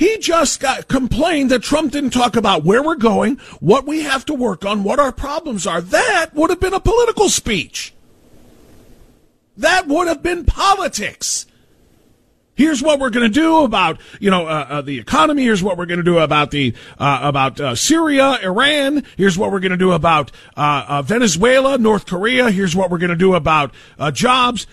He 0.00 0.16
just 0.16 0.60
got 0.60 0.88
complained 0.88 1.50
that 1.50 1.62
Trump 1.62 1.92
didn't 1.92 2.14
talk 2.14 2.34
about 2.34 2.64
where 2.64 2.82
we're 2.82 2.94
going, 2.94 3.36
what 3.60 3.86
we 3.86 4.00
have 4.00 4.24
to 4.24 4.34
work 4.34 4.64
on, 4.64 4.82
what 4.82 4.98
our 4.98 5.12
problems 5.12 5.66
are. 5.66 5.82
That 5.82 6.30
would 6.32 6.48
have 6.48 6.58
been 6.58 6.72
a 6.72 6.80
political 6.80 7.28
speech. 7.28 7.92
That 9.58 9.88
would 9.88 10.08
have 10.08 10.22
been 10.22 10.46
politics. 10.46 11.44
Here's 12.54 12.82
what 12.82 12.98
we're 12.98 13.10
going 13.10 13.30
to 13.30 13.40
do 13.40 13.62
about, 13.62 14.00
you 14.20 14.30
know, 14.30 14.46
uh, 14.46 14.66
uh, 14.70 14.80
the 14.80 14.98
economy. 14.98 15.42
Here's 15.42 15.62
what 15.62 15.76
we're 15.76 15.84
going 15.84 15.98
to 15.98 16.02
do 16.02 16.16
about 16.16 16.50
the 16.50 16.72
uh, 16.98 17.20
about 17.22 17.60
uh, 17.60 17.74
Syria, 17.74 18.38
Iran. 18.42 19.04
Here's 19.18 19.36
what 19.36 19.52
we're 19.52 19.60
going 19.60 19.72
to 19.72 19.76
do 19.76 19.92
about 19.92 20.32
uh, 20.56 20.86
uh, 20.88 21.02
Venezuela, 21.02 21.76
North 21.76 22.06
Korea. 22.06 22.50
Here's 22.50 22.74
what 22.74 22.90
we're 22.90 22.96
going 22.96 23.10
to 23.10 23.16
do 23.16 23.34
about 23.34 23.74
jobs 24.14 24.66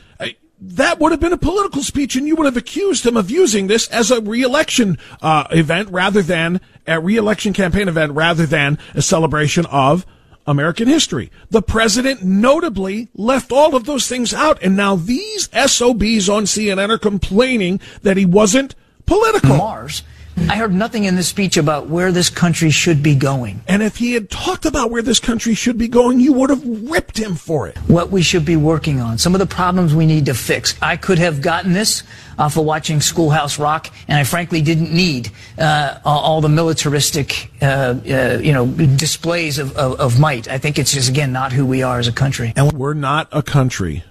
that 0.60 1.00
would 1.00 1.12
have 1.12 1.20
been 1.20 1.34
a 1.34 1.38
political 1.38 1.84
speech, 1.84 2.16
and 2.16 2.28
you 2.28 2.36
would 2.36 2.46
have 2.46 2.58
accused 2.58 3.06
him 3.06 3.16
of 3.16 3.30
using 3.30 3.68
this 3.68 3.88
as 3.90 4.10
a 4.10 4.22
reelection 4.22 4.98
uh, 5.22 5.46
event 5.52 5.90
rather 5.90 6.22
than 6.22 6.62
a 6.88 7.00
reelection 7.00 7.54
campaign 7.54 7.88
event 7.88 8.14
rather 8.14 8.46
than 8.46 8.80
a 8.96 9.02
celebration 9.02 9.66
of 9.68 10.06
American 10.48 10.88
history. 10.88 11.30
The 11.50 11.62
president 11.62 12.24
notably 12.24 13.10
left 13.14 13.52
all 13.52 13.76
of 13.76 13.86
those 13.86 14.08
things 14.08 14.34
out, 14.34 14.62
and 14.64 14.76
now 14.76 14.96
these 14.96 15.50
SOBs 15.54 16.30
on 16.30 16.46
CNN 16.46 16.90
are 16.90 16.98
complaining 16.98 17.80
that 18.02 18.18
he 18.18 18.26
wasn't 18.26 18.74
political. 19.06 19.58
Mars 19.58 20.04
I 20.50 20.56
heard 20.56 20.74
nothing 20.74 21.04
in 21.04 21.16
the 21.16 21.24
speech 21.24 21.58
about 21.58 21.88
where 21.88 22.12
this 22.12 22.30
country 22.30 22.70
should 22.70 23.02
be 23.04 23.16
going. 23.16 23.62
And 23.68 23.82
if 23.84 23.98
he 23.98 24.14
had 24.14 24.30
talked 24.30 24.66
about 24.66 24.92
where 24.92 25.02
this 25.02 25.20
country 25.20 25.56
should 25.56 25.78
be 25.78 25.90
going, 25.90 26.22
you 26.22 26.32
would 26.34 26.50
have 26.50 26.64
ripped 26.64 27.18
him 27.18 27.36
for 27.36 27.68
it. 27.68 27.76
What 27.88 28.12
we 28.12 28.22
should 28.22 28.46
be 28.46 28.56
working 28.56 29.02
on, 29.02 29.18
some 29.18 29.36
of 29.36 29.40
the 29.40 29.46
problems 29.46 29.94
we 29.94 30.06
need 30.06 30.28
to 30.28 30.34
fix. 30.34 30.76
I 30.82 30.96
could 30.96 31.20
have 31.20 31.42
gotten 31.42 31.74
this 31.74 32.04
off 32.40 32.56
of 32.56 32.64
watching 32.66 33.02
Schoolhouse 33.02 33.60
Rock, 33.60 33.90
and 34.08 34.18
I 34.18 34.24
frankly 34.24 34.62
didn't 34.62 34.94
need 34.94 35.32
uh, 35.58 36.00
all 36.06 36.40
the 36.40 36.50
militaristic, 36.50 37.52
uh, 37.62 37.66
uh, 38.10 38.40
you 38.42 38.54
know, 38.54 38.68
displays 38.68 39.58
of, 39.58 39.76
of, 39.76 40.00
of 40.00 40.18
might. 40.20 40.48
I 40.48 40.60
think 40.60 40.80
it's 40.80 40.94
just 40.94 41.10
again 41.10 41.34
not 41.34 41.52
who 41.52 41.66
we 41.66 41.84
are 41.84 42.00
as 42.00 42.08
a 42.08 42.14
country. 42.14 42.54
And 42.56 42.72
we're 42.72 42.94
not 42.94 43.28
a 43.32 43.42
country. 43.42 44.04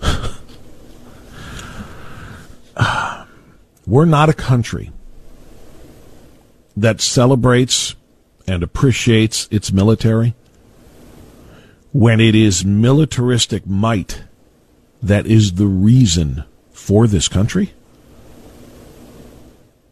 we're 3.86 4.04
not 4.04 4.28
a 4.28 4.34
country 4.34 4.92
that 6.80 7.00
celebrates 7.00 7.94
and 8.46 8.62
appreciates 8.62 9.48
its 9.50 9.72
military 9.72 10.34
when 11.92 12.20
it 12.20 12.34
is 12.34 12.64
militaristic 12.64 13.66
might 13.66 14.22
that 15.02 15.26
is 15.26 15.54
the 15.54 15.66
reason 15.66 16.44
for 16.72 17.06
this 17.06 17.28
country? 17.28 17.72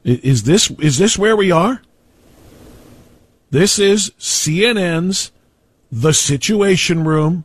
Is 0.04 0.44
this 0.44 0.70
is 0.70 0.98
this 0.98 1.18
where 1.18 1.36
we 1.36 1.50
are? 1.50 1.82
This 3.50 3.78
is 3.78 4.10
CNN's 4.18 5.32
The 5.90 6.12
Situation 6.12 7.04
Room 7.04 7.44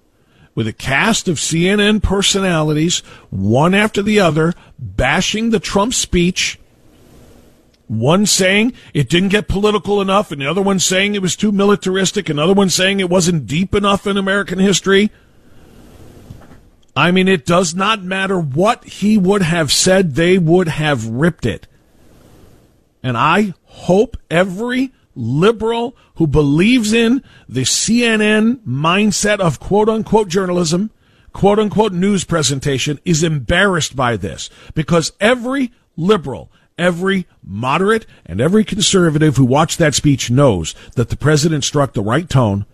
with 0.53 0.67
a 0.67 0.73
cast 0.73 1.27
of 1.27 1.37
CNN 1.37 2.03
personalities, 2.03 2.99
one 3.29 3.73
after 3.73 4.01
the 4.01 4.19
other, 4.19 4.53
bashing 4.77 5.49
the 5.49 5.59
Trump 5.59 5.93
speech. 5.93 6.59
One 7.91 8.25
saying 8.25 8.71
it 8.93 9.09
didn't 9.09 9.29
get 9.29 9.49
political 9.49 9.99
enough, 9.99 10.31
and 10.31 10.41
the 10.41 10.49
other 10.49 10.61
one 10.61 10.79
saying 10.79 11.13
it 11.13 11.21
was 11.21 11.35
too 11.35 11.51
militaristic, 11.51 12.29
another 12.29 12.53
one 12.53 12.69
saying 12.69 13.01
it 13.01 13.09
wasn't 13.09 13.47
deep 13.47 13.75
enough 13.75 14.07
in 14.07 14.15
American 14.15 14.59
history. 14.59 15.11
I 16.95 17.11
mean, 17.11 17.27
it 17.27 17.45
does 17.45 17.75
not 17.75 18.01
matter 18.01 18.39
what 18.39 18.85
he 18.85 19.17
would 19.17 19.41
have 19.41 19.73
said, 19.73 20.15
they 20.15 20.37
would 20.37 20.69
have 20.69 21.05
ripped 21.05 21.45
it. 21.45 21.67
And 23.03 23.17
I 23.17 23.55
hope 23.65 24.15
every 24.29 24.93
liberal 25.13 25.93
who 26.15 26.27
believes 26.27 26.93
in 26.93 27.21
the 27.49 27.63
CNN 27.63 28.59
mindset 28.65 29.41
of 29.41 29.59
quote 29.59 29.89
unquote 29.89 30.29
journalism, 30.29 30.91
quote 31.33 31.59
unquote 31.59 31.91
news 31.91 32.23
presentation 32.23 33.01
is 33.03 33.21
embarrassed 33.21 33.97
by 33.97 34.15
this 34.15 34.49
because 34.75 35.11
every 35.19 35.73
liberal, 35.97 36.49
every 36.81 37.27
moderate, 37.43 38.05
and 38.25 38.41
every 38.41 38.65
conservative 38.65 39.37
who 39.37 39.45
watched 39.45 39.77
that 39.77 39.95
speech 39.95 40.31
knows 40.31 40.73
that 40.95 41.09
the 41.09 41.15
president 41.15 41.63
struck 41.63 41.93
the 41.93 42.01
right 42.01 42.27
tone 42.27 42.65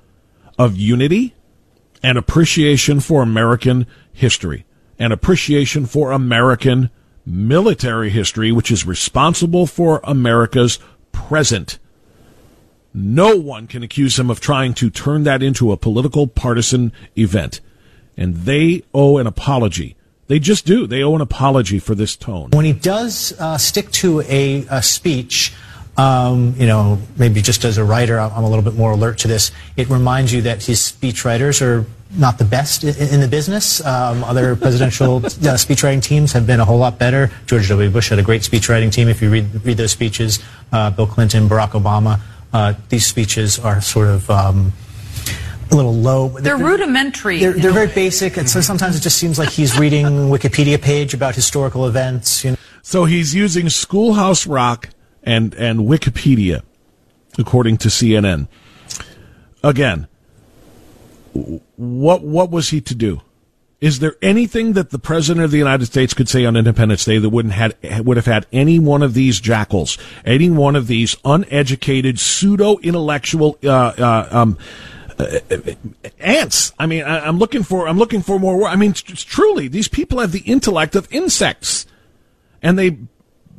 of 0.58 0.78
unity 0.78 1.36
and 2.02 2.18
appreciation 2.18 3.00
for 3.00 3.22
American 3.22 3.86
history 4.14 4.66
and 4.98 5.12
appreciation 5.12 5.86
for 5.86 6.12
American 6.12 6.90
military 7.26 8.10
history, 8.10 8.52
which 8.52 8.72
is 8.72 8.86
responsible 8.88 9.68
for 9.68 10.00
America's 10.04 10.80
present. 11.12 11.78
No 12.94 13.36
one 13.36 13.68
can 13.68 13.84
accuse 13.84 14.18
him 14.18 14.30
of 14.30 14.40
trying 14.40 14.74
to 14.76 14.90
turn 14.90 15.24
that 15.24 15.44
into 15.44 15.72
a 15.72 15.78
political 15.78 16.26
partisan 16.26 16.94
event. 17.18 17.60
And 18.16 18.38
they 18.38 18.84
owe 18.94 19.18
an 19.18 19.28
apology. 19.28 19.97
They 20.28 20.40
just 20.40 20.66
do. 20.66 20.88
They 20.88 21.04
owe 21.04 21.16
an 21.16 21.22
apology 21.22 21.80
for 21.80 21.96
this 21.96 22.16
tone. 22.16 22.50
When 22.52 22.66
he 22.66 22.74
does 22.74 23.34
uh, 23.40 23.58
stick 23.58 23.92
to 23.92 24.22
a, 24.22 24.66
a 24.70 24.84
speech, 24.84 25.54
um, 25.96 26.54
you 26.58 26.68
know, 26.68 27.00
maybe 27.18 27.42
just 27.42 27.64
as 27.64 27.78
a 27.78 27.84
writer, 27.84 28.20
I'm 28.20 28.44
a 28.44 28.50
little 28.50 28.64
bit 28.64 28.76
more 28.76 28.92
alert 28.92 29.20
to 29.20 29.28
this. 29.28 29.52
It 29.78 29.90
reminds 29.90 30.34
you 30.34 30.42
that 30.44 30.64
his 30.64 30.80
speechwriters 30.80 31.62
are 31.62 31.86
not 32.12 32.38
the 32.38 32.46
best 32.46 32.84
in, 32.84 33.20
the 33.20 33.28
business. 33.28 33.84
Um, 33.86 34.24
other 34.24 34.56
presidential 34.68 35.18
uh, 35.18 35.30
speechwriting 35.56 36.04
teams 36.04 36.34
have 36.34 36.46
been 36.46 36.60
a 36.60 36.66
whole 36.66 36.78
lot 36.78 37.00
better. 37.00 37.32
George 37.46 37.68
W. 37.70 37.90
Bush 37.90 38.10
had 38.10 38.20
a 38.20 38.24
great 38.24 38.42
speechwriting 38.42 38.92
team. 38.92 39.08
If 39.08 39.22
you 39.22 39.30
read 39.30 39.66
read 39.66 39.78
those 39.78 39.92
speeches, 39.92 40.40
uh, 40.72 40.92
Bill 40.92 41.08
Clinton, 41.08 41.48
Barack 41.48 41.72
Obama, 41.72 42.20
uh, 42.54 42.74
these 42.90 43.06
speeches 43.06 43.60
are 43.60 43.82
sort 43.82 44.08
of. 44.08 44.30
Um, 44.30 44.74
a 45.72 45.76
little 45.76 45.94
low. 45.94 46.30
They're, 46.30 46.42
they're 46.42 46.58
rudimentary. 46.58 47.40
They're, 47.40 47.54
they're 47.54 47.72
very 47.72 47.88
basic, 47.88 48.38
and 48.38 48.50
so 48.50 48.62
sometimes 48.62 48.96
it 48.96 49.02
just 49.02 49.18
seems 49.18 49.40
like 49.40 49.50
he's 49.50 49.78
reading 49.78 50.06
Wikipedia 50.30 50.82
page 50.82 51.14
about 51.14 51.36
historical 51.36 51.88
events. 51.88 52.44
You 52.44 52.52
know? 52.52 52.58
So 52.82 53.06
he's 53.06 53.36
using 53.36 53.70
Schoolhouse 53.70 54.48
Rock 54.48 54.90
and 55.24 55.54
and 55.56 55.82
Wikipedia, 55.82 56.64
according 57.38 57.78
to 57.80 57.90
CNN. 57.90 58.48
Again, 59.64 60.08
what 61.76 62.24
what 62.24 62.50
was 62.50 62.70
he 62.70 62.82
to 62.82 62.96
do? 62.96 63.22
Is 63.80 64.00
there 64.00 64.16
anything 64.24 64.74
that 64.74 64.90
the 64.90 64.98
president 64.98 65.46
of 65.46 65.52
the 65.52 65.60
United 65.60 65.86
States 65.86 66.16
could 66.16 66.28
say 66.28 66.46
on 66.46 66.56
Independence 66.56 67.06
Day 67.06 67.20
that 67.20 67.30
wouldn't 67.30 67.54
had 67.54 67.76
would 68.06 68.18
have 68.18 68.26
had 68.26 68.48
any 68.52 68.80
one 68.80 69.04
of 69.04 69.14
these 69.14 69.40
jackals, 69.40 70.00
any 70.26 70.50
one 70.50 70.76
of 70.76 70.88
these 70.88 71.16
uneducated 71.24 72.20
pseudo 72.20 72.80
intellectual 72.80 73.60
uh, 73.64 73.70
uh, 73.70 74.28
um, 74.32 74.58
uh, 75.20 75.40
ants? 76.20 76.74
I 76.78 76.86
mean, 76.86 77.04
I, 77.04 77.28
am 77.28 77.38
looking 77.38 77.64
for 77.64 77.88
I'm 77.88 77.98
looking 77.98 78.22
for 78.22 78.40
more. 78.40 78.68
I 78.68 78.76
mean, 78.76 78.94
truly, 78.94 79.68
these 79.68 79.88
people 79.88 80.20
have 80.20 80.32
the 80.32 80.40
intellect 80.40 80.96
of 80.96 81.12
insects, 81.12 81.86
and 82.62 82.78
they, 82.78 82.98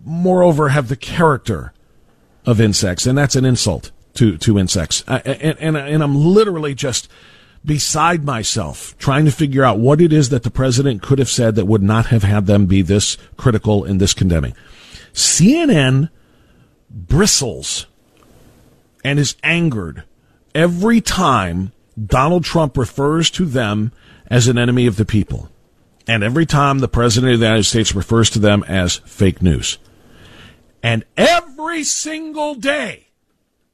moreover, 0.05 0.71
have 0.71 0.88
the 0.88 0.97
character 0.97 1.73
of 2.47 2.61
insects, 2.61 3.07
and 3.07 3.16
that's 3.16 3.37
an 3.37 3.44
insult 3.44 3.90
to 4.14 4.37
to 4.38 4.59
insects. 4.59 5.05
And, 5.07 5.59
and 5.59 5.77
and 5.77 6.03
I'm 6.03 6.14
literally 6.16 6.75
just 6.75 7.09
beside 7.64 8.25
myself 8.25 8.97
trying 8.99 9.25
to 9.25 9.31
figure 9.31 9.64
out 9.64 9.79
what 9.79 10.01
it 10.01 10.12
is 10.12 10.29
that 10.29 10.42
the 10.42 10.51
president 10.51 11.03
could 11.03 11.18
have 11.18 11.29
said 11.29 11.55
that 11.57 11.66
would 11.66 11.83
not 11.83 12.07
have 12.07 12.23
had 12.23 12.47
them 12.47 12.66
be 12.66 12.83
this 12.83 13.16
critical 13.37 13.85
and 13.85 14.01
this 14.01 14.14
condemning. 14.14 14.55
CNN 15.12 16.09
bristles 16.90 17.87
and 19.05 19.18
is 19.18 19.37
angered 19.42 20.05
every 20.54 21.00
time 21.00 21.72
Donald 22.02 22.44
Trump 22.44 22.76
refers 22.76 23.30
to 23.30 23.44
them 23.44 23.92
as 24.26 24.48
an 24.48 24.58
enemy 24.58 24.87
of 24.87 24.96
the 24.96 25.04
people. 25.04 25.50
And 26.06 26.22
every 26.22 26.46
time 26.46 26.78
the 26.78 26.88
President 26.88 27.34
of 27.34 27.40
the 27.40 27.46
United 27.46 27.64
States 27.64 27.94
refers 27.94 28.30
to 28.30 28.38
them 28.38 28.64
as 28.66 28.96
fake 28.96 29.42
news. 29.42 29.78
And 30.82 31.04
every 31.16 31.84
single 31.84 32.54
day, 32.54 33.08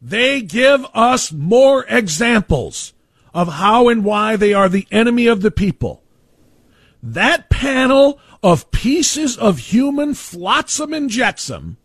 they 0.00 0.42
give 0.42 0.84
us 0.94 1.32
more 1.32 1.84
examples 1.88 2.92
of 3.32 3.48
how 3.48 3.88
and 3.88 4.04
why 4.04 4.36
they 4.36 4.52
are 4.52 4.68
the 4.68 4.86
enemy 4.90 5.26
of 5.26 5.42
the 5.42 5.50
people. 5.50 6.02
That 7.02 7.50
panel 7.50 8.18
of 8.42 8.70
pieces 8.70 9.36
of 9.36 9.58
human 9.58 10.14
flotsam 10.14 10.92
and 10.92 11.10
jetsam 11.10 11.76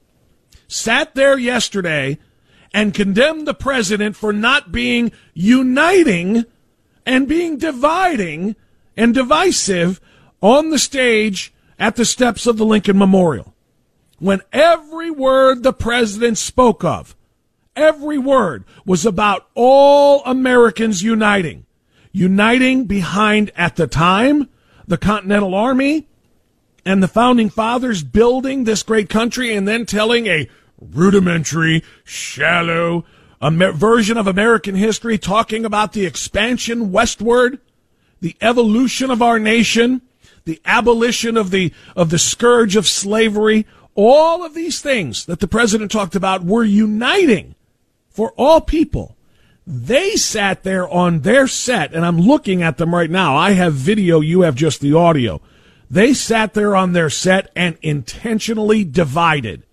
sat 0.67 1.15
there 1.15 1.38
yesterday 1.38 2.19
and 2.73 2.93
condemned 2.93 3.47
the 3.47 3.53
president 3.53 4.15
for 4.15 4.32
not 4.32 4.71
being 4.71 5.12
uniting 5.34 6.45
and 7.05 7.27
being 7.27 7.58
dividing 7.58 8.55
and 8.95 9.13
divisive 9.13 9.99
on 10.41 10.69
the 10.69 10.79
stage 10.79 11.53
at 11.77 11.95
the 11.95 12.05
steps 12.05 12.45
of 12.45 12.58
the 12.58 12.65
Lincoln 12.65 12.97
Memorial. 12.97 13.53
When 14.19 14.41
every 14.51 15.10
word 15.10 15.63
the 15.63 15.73
president 15.73 16.38
spoke 16.38 16.84
of 16.84 17.15
Every 17.79 18.17
word 18.17 18.65
was 18.86 19.05
about 19.05 19.47
all 19.55 20.21
Americans 20.25 21.01
uniting. 21.01 21.65
Uniting 22.12 22.84
behind, 22.84 23.51
at 23.55 23.77
the 23.77 23.88
time, 23.88 24.49
the 24.86 24.97
Continental 24.97 25.55
Army 25.55 26.10
and 26.84 27.01
the 27.01 27.08
founding 27.08 27.49
fathers 27.49 28.03
building 28.03 28.65
this 28.65 28.84
great 28.84 29.08
country 29.08 29.55
and 29.55 29.65
then 29.65 29.86
telling 29.86 30.27
a 30.27 30.49
rudimentary, 30.80 31.84
shallow 32.04 33.06
Amer- 33.42 33.72
version 33.72 34.18
of 34.18 34.28
American 34.28 34.76
history 34.76 35.18
talking 35.18 35.65
about 35.65 35.94
the 35.94 36.06
expansion 36.06 36.92
westward, 36.92 37.60
the 38.22 38.36
evolution 38.42 39.10
of 39.10 39.22
our 39.22 39.39
nation, 39.39 40.02
the 40.46 40.62
abolition 40.65 41.38
of 41.38 41.52
the, 41.52 41.72
of 41.96 42.10
the 42.10 42.20
scourge 42.20 42.76
of 42.76 42.88
slavery. 42.88 43.65
All 43.96 44.44
of 44.44 44.54
these 44.54 44.82
things 44.82 45.26
that 45.26 45.39
the 45.39 45.48
president 45.48 45.92
talked 45.92 46.15
about 46.15 46.44
were 46.44 46.63
uniting 46.63 47.56
for 48.10 48.34
all 48.38 48.62
people. 48.62 49.15
They 49.65 50.15
sat 50.15 50.63
there 50.63 50.89
on 50.89 51.22
their 51.22 51.48
set, 51.48 51.94
and 51.94 52.06
I'm 52.06 52.20
looking 52.20 52.63
at 52.63 52.78
them 52.78 52.94
right 52.94 53.10
now. 53.10 53.36
I 53.36 53.52
have 53.52 53.74
video, 53.74 54.20
you 54.20 54.42
have 54.42 54.56
just 54.56 54.82
the 54.82 54.94
audio. 54.94 55.42
They 55.89 56.13
sat 56.13 56.54
there 56.54 56.76
on 56.76 56.94
their 56.94 57.10
set 57.10 57.52
and 57.56 57.78
intentionally 57.82 58.84
divided 58.84 59.63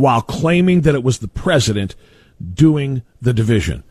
while 0.00 0.22
claiming 0.22 0.80
that 0.82 0.94
it 0.94 1.02
was 1.02 1.18
the 1.18 1.28
president 1.28 1.94
doing 2.54 3.02
the 3.20 3.32
division. 3.32 3.84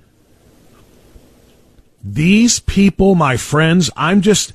These 2.04 2.60
people, 2.60 3.16
my 3.16 3.38
friends, 3.38 3.90
I'm 3.96 4.22
just. 4.22 4.54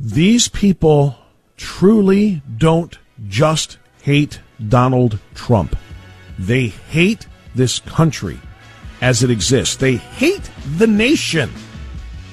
These 0.00 0.48
people 0.48 1.16
truly 1.56 2.42
don't 2.56 2.98
just 3.26 3.78
hate 4.02 4.40
Donald 4.68 5.18
Trump. 5.34 5.76
They 6.38 6.68
hate 6.68 7.26
this 7.54 7.80
country 7.80 8.38
as 9.00 9.22
it 9.22 9.30
exists. 9.30 9.76
They 9.76 9.96
hate 9.96 10.50
the 10.76 10.86
nation 10.86 11.50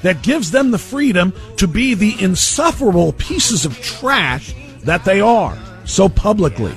that 0.04 0.22
gives 0.22 0.52
them 0.52 0.70
the 0.70 0.78
freedom 0.78 1.34
to 1.58 1.68
be 1.68 1.96
the 1.96 2.16
insufferable 2.22 3.14
pieces 3.14 3.66
of 3.66 3.80
trash 3.82 4.54
that 4.82 5.06
they 5.06 5.20
are 5.22 5.58
so 5.86 6.08
publicly. 6.08 6.76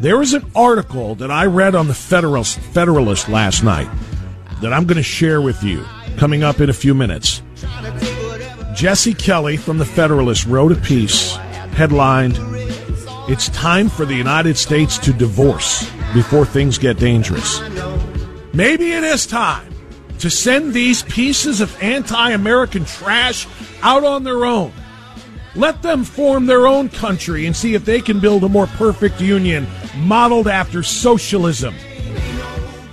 There 0.00 0.22
is 0.22 0.32
an 0.32 0.50
article 0.54 1.14
that 1.16 1.30
I 1.30 1.46
read 1.46 1.74
on 1.74 1.86
the 1.86 1.94
Federalist, 1.94 2.58
Federalist 2.58 3.28
last 3.28 3.62
night 3.62 3.88
that 4.62 4.72
I'm 4.72 4.86
going 4.86 4.96
to 4.96 5.02
share 5.02 5.42
with 5.42 5.62
you 5.62 5.84
coming 6.16 6.42
up 6.42 6.60
in 6.60 6.70
a 6.70 6.72
few 6.72 6.94
minutes. 6.94 7.42
Jesse 8.74 9.14
Kelly 9.14 9.56
from 9.56 9.78
the 9.78 9.84
Federalist 9.84 10.46
wrote 10.46 10.72
a 10.72 10.76
piece 10.76 11.36
headlined 11.76 12.38
It's 13.28 13.48
time 13.50 13.88
for 13.88 14.04
the 14.06 14.14
United 14.14 14.56
States 14.56 14.98
to 14.98 15.12
divorce 15.12 15.90
before 16.14 16.46
things 16.46 16.78
get 16.78 16.98
dangerous. 16.98 17.60
Maybe 18.52 18.92
it 18.92 19.04
is 19.04 19.26
time 19.26 19.72
to 20.18 20.30
send 20.30 20.74
these 20.74 21.02
pieces 21.04 21.60
of 21.60 21.76
anti 21.82 22.30
American 22.30 22.84
trash 22.84 23.46
out 23.82 24.04
on 24.04 24.24
their 24.24 24.44
own. 24.44 24.72
Let 25.56 25.82
them 25.82 26.04
form 26.04 26.46
their 26.46 26.66
own 26.66 26.88
country 26.88 27.46
and 27.46 27.56
see 27.56 27.74
if 27.74 27.84
they 27.84 28.00
can 28.00 28.20
build 28.20 28.44
a 28.44 28.48
more 28.48 28.68
perfect 28.68 29.20
union 29.20 29.66
modeled 29.96 30.46
after 30.46 30.82
socialism, 30.82 31.74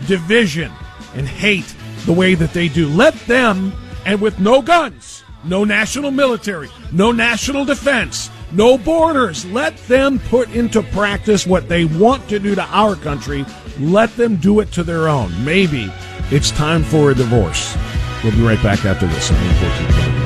division, 0.08 0.72
and 1.16 1.28
hate 1.28 1.72
the 2.06 2.14
way 2.14 2.34
that 2.34 2.54
they 2.54 2.68
do. 2.68 2.88
Let 2.88 3.14
them, 3.28 3.74
and 4.06 4.20
with 4.20 4.40
no 4.40 4.62
guns, 4.62 5.24
no 5.44 5.64
national 5.64 6.12
military, 6.12 6.70
no 6.92 7.12
national 7.12 7.66
defense, 7.66 8.32
no 8.52 8.78
borders, 8.78 9.46
let 9.46 9.78
them 9.88 10.20
put 10.20 10.50
into 10.56 10.82
practice 10.82 11.46
what 11.46 11.70
they 11.70 11.86
want 11.86 12.28
to 12.30 12.40
do 12.40 12.56
to 12.56 12.64
our 12.64 12.96
country. 12.96 13.46
Let 13.80 14.16
them 14.16 14.38
do 14.38 14.62
it 14.62 14.72
to 14.72 14.84
their 14.84 15.08
own. 15.08 15.32
Maybe 15.46 15.92
it's 16.32 16.50
time 16.52 16.84
for 16.84 17.12
a 17.12 17.16
divorce. 17.16 17.78
We'll 18.24 18.34
be 18.34 18.42
right 18.42 18.62
back 18.64 18.84
after 18.86 19.06
this 19.06 19.30
on 19.30 19.38
14 19.38 20.17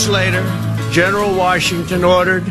Days 0.00 0.08
later, 0.08 0.42
General 0.92 1.34
Washington 1.34 2.04
ordered 2.04 2.46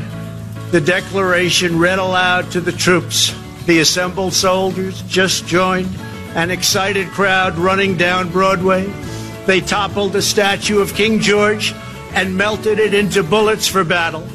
the 0.70 0.80
declaration 0.80 1.80
read 1.80 1.98
aloud 1.98 2.52
to 2.52 2.62
the 2.62 2.72
troops. 2.72 3.34
The 3.66 3.80
assembled 3.80 4.34
soldiers 4.36 5.02
just 5.08 5.48
joined 5.48 5.90
an 6.36 6.52
excited 6.52 7.08
crowd 7.08 7.58
running 7.58 7.98
down 7.98 8.30
Broadway. 8.30 8.86
They 9.48 9.62
toppled 9.62 10.14
the 10.14 10.22
statue 10.22 10.80
of 10.80 10.94
King 10.94 11.22
George 11.22 11.74
and 12.14 12.38
melted 12.38 12.78
it 12.78 12.94
into 12.94 13.24
bullets 13.24 13.68
for 13.68 13.84
battle. 13.84 14.28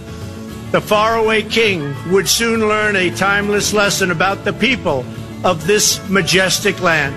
The 0.73 0.81
faraway 0.81 1.43
king 1.43 1.95
would 2.11 2.29
soon 2.29 2.67
learn 2.67 2.97
a 2.97 3.15
timeless 3.15 3.73
lesson 3.73 4.11
about 4.11 4.45
the 4.45 4.55
people 4.55 5.05
of 5.45 5.69
this 5.69 6.01
majestic 6.11 6.81
land. 6.83 7.15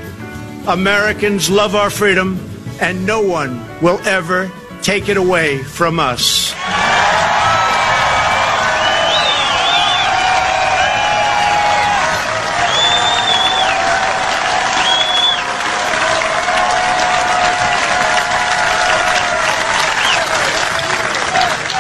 Americans 0.68 1.50
love 1.50 1.74
our 1.74 1.90
freedom, 1.90 2.40
and 2.80 3.04
no 3.04 3.20
one 3.24 3.66
will 3.82 4.00
ever 4.06 4.52
take 4.82 5.10
it 5.10 5.18
away 5.18 5.64
from 5.64 6.00
us. 6.00 6.54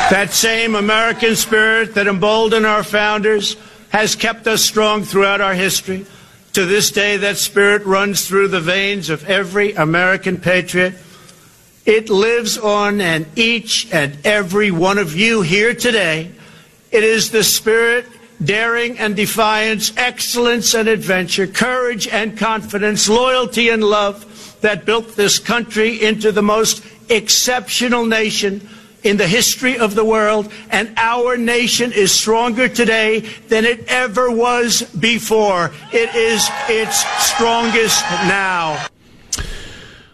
That 0.10 0.32
same 0.32 0.76
American 0.76 1.36
spirit 1.36 1.96
that 1.96 2.08
emboldened 2.08 2.66
our 2.66 2.82
founders 2.82 3.58
has 3.90 4.16
kept 4.16 4.48
us 4.48 4.64
strong 4.64 5.04
throughout 5.04 5.42
our 5.42 5.54
history. 5.54 6.06
To 6.54 6.66
this 6.66 6.92
day, 6.92 7.18
that 7.18 7.38
spirit 7.38 7.86
runs 7.86 8.26
through 8.26 8.48
the 8.48 8.62
veins 8.62 9.10
of 9.10 9.30
every 9.30 9.74
American 9.74 10.38
patriot. 10.38 10.96
It 11.88 12.10
lives 12.10 12.58
on 12.58 13.00
in 13.00 13.26
each 13.38 13.88
and 13.94 14.18
every 14.26 14.72
one 14.72 14.98
of 14.98 15.16
you 15.16 15.42
here 15.42 15.74
today. 15.74 16.30
It 16.92 17.06
is 17.06 17.32
the 17.32 17.46
spirit, 17.46 18.06
daring 18.44 19.00
and 19.00 19.16
defiance, 19.16 19.94
excellence 19.96 20.74
and 20.74 20.90
adventure, 20.90 21.48
courage 21.48 22.06
and 22.10 22.38
confidence, 22.38 23.08
loyalty 23.08 23.70
and 23.70 23.82
love 23.82 24.58
that 24.60 24.84
built 24.84 25.16
this 25.16 25.40
country 25.40 26.04
into 26.04 26.34
the 26.34 26.42
most 26.42 26.84
exceptional 27.08 28.06
nation 28.06 28.68
in 29.04 29.16
the 29.16 29.28
history 29.28 29.78
of 29.78 29.96
the 29.96 30.04
world, 30.04 30.52
and 30.70 30.94
our 30.98 31.38
nation 31.38 31.94
is 31.94 32.12
stronger 32.12 32.68
today 32.68 33.22
than 33.48 33.64
it 33.64 33.88
ever 33.88 34.30
was 34.30 34.82
before. 35.00 35.72
It 35.94 36.14
is 36.14 36.50
its 36.68 37.06
strongest 37.26 38.02
now. 38.28 38.88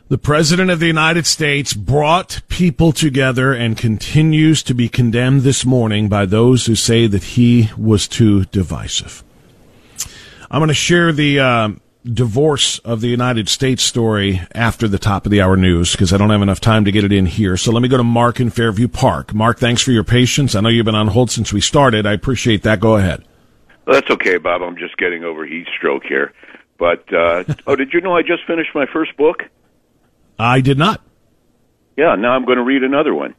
The 0.10 0.18
President 0.18 0.70
of 0.70 0.82
the 0.82 0.88
United 0.88 1.26
States 1.26 1.74
brought 1.74 2.42
people 2.50 2.92
together 2.92 3.54
and 3.54 3.78
continues 3.78 4.62
to 4.64 4.74
be 4.74 4.90
condemned 4.90 5.42
this 5.42 5.66
morning 5.66 6.10
by 6.10 6.26
those 6.26 6.66
who 6.66 6.76
say 6.76 7.08
that 7.08 7.24
he 7.24 7.70
was 7.78 8.10
too 8.10 8.44
divisive. 8.46 9.24
I'm 10.52 10.60
going 10.60 10.68
to 10.68 10.74
share 10.74 11.14
the 11.14 11.40
uh, 11.40 11.70
divorce 12.04 12.80
of 12.80 13.00
the 13.00 13.08
United 13.08 13.48
States 13.48 13.82
story 13.82 14.42
after 14.54 14.90
the 14.90 15.00
top 15.00 15.26
of 15.26 15.32
the 15.32 15.42
hour 15.42 15.56
news 15.56 15.94
because 15.94 16.12
I 16.12 16.18
don't 16.18 16.32
have 16.32 16.42
enough 16.42 16.60
time 16.60 16.84
to 16.84 16.92
get 16.92 17.06
it 17.06 17.14
in 17.14 17.26
here. 17.26 17.56
So 17.56 17.72
let 17.72 17.82
me 17.82 17.88
go 17.88 17.98
to 17.98 18.04
Mark 18.04 18.42
in 18.42 18.50
Fairview 18.50 18.90
Park. 18.90 19.34
Mark, 19.34 19.58
thanks 19.58 19.82
for 19.82 19.92
your 19.92 20.04
patience. 20.04 20.54
I 20.54 20.60
know 20.60 20.70
you've 20.70 20.86
been 20.86 20.96
on 20.96 21.08
hold 21.08 21.32
since 21.32 21.54
we 21.54 21.62
started. 21.62 22.06
I 22.06 22.12
appreciate 22.12 22.64
that. 22.64 22.82
Go 22.82 22.98
ahead. 22.98 23.24
Well, 23.86 23.96
that's 23.96 24.12
okay, 24.12 24.36
Bob. 24.38 24.64
I'm 24.64 24.78
just 24.78 24.98
getting 24.98 25.24
over 25.24 25.46
heat 25.46 25.68
stroke 25.78 26.04
here. 26.04 26.34
But 26.78 27.12
uh, 27.14 27.46
oh, 27.68 27.78
did 27.78 27.94
you 27.94 28.02
know 28.02 28.16
I 28.18 28.22
just 28.22 28.46
finished 28.46 28.76
my 28.76 28.86
first 28.86 29.16
book? 29.16 29.44
I 30.38 30.62
did 30.62 30.78
not. 30.78 31.02
Yeah, 31.96 32.16
now 32.16 32.32
I'm 32.32 32.46
going 32.46 32.58
to 32.58 32.64
read 32.64 32.84
another 32.84 33.14
one. 33.14 33.36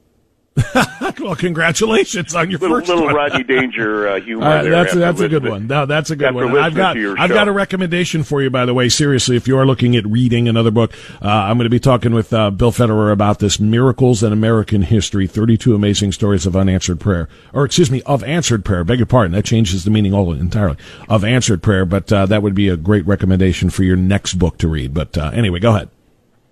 well, 1.19 1.35
congratulations 1.35 2.33
on 2.33 2.49
your 2.49 2.61
little, 2.61 2.77
first 2.77 2.89
little 2.89 3.07
one. 3.07 3.15
Rodney 3.15 3.43
Danger 3.43 4.07
uh, 4.07 4.21
humor. 4.25 4.63
There 4.63 4.71
that's 4.71 4.95
a, 4.95 4.99
that's 5.01 5.21
a 5.21 5.29
good 5.29 5.45
one. 5.45 5.67
No, 5.67 5.85
that's 5.85 6.11
a 6.11 6.17
good 6.17 6.29
after 6.29 6.47
one. 6.47 6.59
I've 6.59 6.77
got 6.77 6.97
I've 6.97 7.29
show. 7.29 7.35
got 7.35 7.49
a 7.49 7.53
recommendation 7.53 8.23
for 8.23 8.41
you, 8.41 8.51
by 8.51 8.65
the 8.65 8.73
way. 8.73 8.89
Seriously, 8.89 9.35
if 9.35 9.49
you 9.49 9.59
are 9.59 9.67
looking 9.67 9.97
at 9.97 10.07
reading 10.07 10.49
another 10.49 10.71
book, 10.71 10.93
uh, 11.21 11.29
I'm 11.29 11.57
going 11.57 11.65
to 11.65 11.71
be 11.71 11.81
talking 11.81 12.15
with 12.15 12.33
uh, 12.33 12.51
Bill 12.51 12.71
Federer 12.71 13.11
about 13.11 13.41
this: 13.41 13.59
"Miracles 13.59 14.23
in 14.23 14.33
American 14.33 14.83
History: 14.83 15.27
32 15.27 15.75
Amazing 15.75 16.13
Stories 16.13 16.47
of 16.47 16.55
Unanswered 16.55 17.01
Prayer." 17.01 17.29
Or 17.53 17.65
excuse 17.65 17.91
me, 17.91 18.03
of 18.03 18.23
answered 18.23 18.65
prayer. 18.65 18.85
Beg 18.85 19.01
your 19.01 19.07
pardon. 19.07 19.33
That 19.33 19.45
changes 19.45 19.83
the 19.83 19.91
meaning 19.91 20.15
all 20.15 20.33
entirely 20.33 20.77
of 21.09 21.25
answered 21.25 21.65
prayer. 21.65 21.85
But 21.85 22.13
uh, 22.13 22.27
that 22.27 22.43
would 22.43 22.55
be 22.55 22.69
a 22.69 22.77
great 22.77 23.05
recommendation 23.09 23.71
for 23.71 23.83
your 23.83 23.97
next 23.97 24.35
book 24.35 24.59
to 24.59 24.69
read. 24.69 24.95
But 24.95 25.19
uh, 25.19 25.33
anyway, 25.35 25.59
go 25.59 25.75
ahead. 25.75 25.89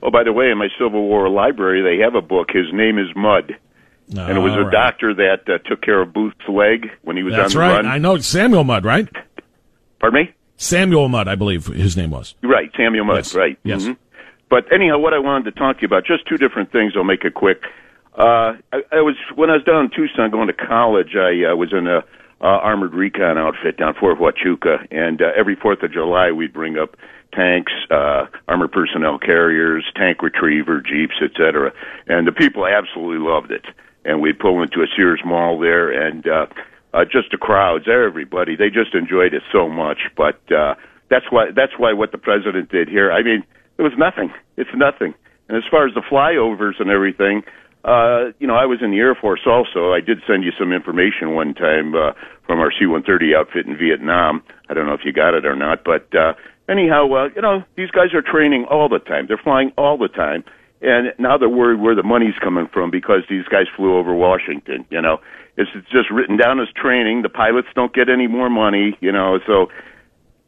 Oh, 0.03 0.11
by 0.11 0.25
the 0.25 0.33
way, 0.33 0.51
in 0.51 0.59
my 0.59 0.69
Civil 0.79 1.03
War 1.03 1.29
library, 1.29 1.83
they 1.83 2.03
have 2.03 2.15
a 2.15 2.21
book. 2.23 2.49
His 2.53 2.67
name 2.73 2.99
is 2.99 3.07
Mud, 3.15 3.57
and 4.09 4.37
it 4.37 4.41
was 4.41 4.55
a 4.55 4.63
right. 4.63 4.73
doctor 4.73 5.15
that 5.15 5.49
uh, 5.49 5.59
took 5.69 5.81
care 5.81 6.01
of 6.03 6.13
Booth's 6.13 6.49
leg 6.49 6.91
when 7.03 7.17
he 7.17 7.23
was 7.23 7.35
That's 7.35 7.55
on 7.55 7.61
the 7.61 7.67
right. 7.69 7.77
run. 7.77 7.87
I 7.87 7.99
know 7.99 8.19
Samuel 8.19 8.65
Mudd, 8.65 8.85
right? 8.85 9.09
Pardon 10.01 10.25
me? 10.25 10.35
Samuel 10.57 11.09
Mudd, 11.09 11.29
I 11.29 11.37
believe 11.37 11.67
his 11.67 11.97
name 11.97 12.11
was. 12.11 12.35
Right, 12.43 12.71
Samuel 12.77 13.05
Mudd. 13.05 13.17
Yes, 13.19 13.35
Right. 13.35 13.59
yes. 13.65 13.85
mhm. 13.85 13.97
But 14.51 14.71
anyhow, 14.73 14.99
what 14.99 15.15
I 15.15 15.19
wanted 15.19 15.45
to 15.55 15.59
talk 15.59 15.77
to 15.77 15.83
you 15.83 15.87
about, 15.87 16.05
just 16.05 16.27
two 16.29 16.37
different 16.37 16.71
things. 16.73 16.93
I'll 16.97 17.05
make 17.05 17.25
it 17.25 17.33
quick. 17.35 17.63
Uh, 18.17 18.55
I, 18.73 18.83
I 18.93 19.01
was 19.01 19.15
when 19.35 19.49
I 19.49 19.55
was 19.55 19.65
down 19.65 19.85
in 19.87 19.91
Tucson 19.91 20.31
going 20.31 20.49
to 20.49 20.53
college. 20.53 21.17
I 21.17 21.53
uh, 21.53 21.57
was 21.57 21.73
in 21.73 21.87
a 21.87 21.99
uh, 21.99 22.05
armored 22.45 22.93
recon 22.93 23.39
outfit 23.39 23.79
down 23.79 23.95
Fort 23.95 24.19
Huachuca, 24.19 24.87
and 24.91 25.23
uh, 25.23 25.27
every 25.35 25.55
Fourth 25.57 25.83
of 25.83 25.93
July 25.93 26.33
we'd 26.33 26.53
bring 26.53 26.77
up 26.77 26.97
tanks, 27.33 27.73
uh, 27.91 28.27
armored 28.49 28.73
personnel 28.73 29.19
carriers, 29.19 29.85
tank 29.97 30.23
retriever, 30.23 30.81
jeeps, 30.81 31.15
etc. 31.23 31.73
And 32.07 32.27
the 32.27 32.33
people 32.33 32.67
absolutely 32.67 33.27
loved 33.27 33.51
it. 33.51 33.65
And 34.05 34.21
we'd 34.21 34.39
pull 34.39 34.63
into 34.63 34.81
a 34.81 34.87
Sears 34.97 35.21
Mall 35.25 35.59
there, 35.59 35.91
and 35.91 36.27
uh, 36.27 36.47
uh, 36.93 37.05
just 37.05 37.31
the 37.31 37.39
crowds, 37.39 37.87
everybody, 37.89 38.57
they 38.57 38.69
just 38.69 38.95
enjoyed 38.95 39.33
it 39.33 39.43
so 39.53 39.69
much. 39.69 39.99
But 40.17 40.41
uh, 40.53 40.75
that's 41.09 41.27
why 41.31 41.51
that's 41.55 41.73
why 41.79 41.93
what 41.93 42.13
the 42.13 42.19
president 42.19 42.71
did 42.71 42.89
here. 42.89 43.13
I 43.13 43.23
mean, 43.23 43.45
it 43.79 43.83
was 43.83 43.93
nothing. 43.97 44.33
It's 44.57 44.71
nothing. 44.75 45.15
And 45.49 45.57
as 45.57 45.65
far 45.71 45.87
as 45.87 45.95
the 45.95 46.03
flyovers 46.03 46.81
and 46.81 46.91
everything, 46.91 47.43
uh, 47.85 48.31
you 48.39 48.47
know, 48.47 48.55
I 48.55 48.67
was 48.67 48.79
in 48.81 48.91
the 48.91 48.99
Air 48.99 49.15
Force 49.15 49.43
also. 49.47 49.93
I 49.93 50.01
did 50.01 50.19
send 50.27 50.45
you 50.45 50.53
some 50.59 50.73
information 50.73 51.35
one 51.35 51.55
time 51.55 51.95
uh, 51.95 52.13
from 52.47 52.61
our 52.61 52.71
C-130 52.71 53.37
outfit 53.37 53.67
in 53.67 53.77
Vietnam. 53.77 54.43
I 54.69 54.75
don't 54.75 54.87
know 54.87 54.95
if 54.95 55.05
you 55.05 55.13
got 55.13 55.35
it 55.35 55.45
or 55.45 55.57
not, 55.57 55.83
but 55.85 56.07
uh, 56.15 56.35
anyhow, 56.73 57.07
uh, 57.13 57.29
you 57.37 57.43
know, 57.43 57.63
these 57.77 57.91
guys 57.91 58.15
are 58.15 58.23
training 58.23 58.65
all 58.71 58.89
the 58.89 58.99
time. 58.99 59.27
They're 59.29 59.41
flying 59.43 59.73
all 59.77 59.99
the 59.99 60.09
time, 60.09 60.45
and 60.81 61.13
now 61.19 61.37
they're 61.39 61.49
worried 61.49 61.81
where 61.81 61.95
the 61.95 62.03
money's 62.03 62.35
coming 62.43 62.69
from 62.73 62.91
because 62.91 63.23
these 63.29 63.45
guys 63.45 63.67
flew 63.77 63.97
over 63.97 64.15
Washington. 64.15 64.87
You 64.91 65.03
know, 65.03 65.21
it's, 65.57 65.71
it's 65.75 65.91
just 65.91 66.11
written 66.11 66.37
down 66.37 66.59
as 66.59 66.69
training. 66.75 67.23
The 67.23 67.29
pilots 67.29 67.69
don't 67.75 67.95
get 67.95 68.09
any 68.09 68.27
more 68.27 68.51
money. 68.51 68.97
You 69.01 69.13
know, 69.13 69.39
so 69.47 69.69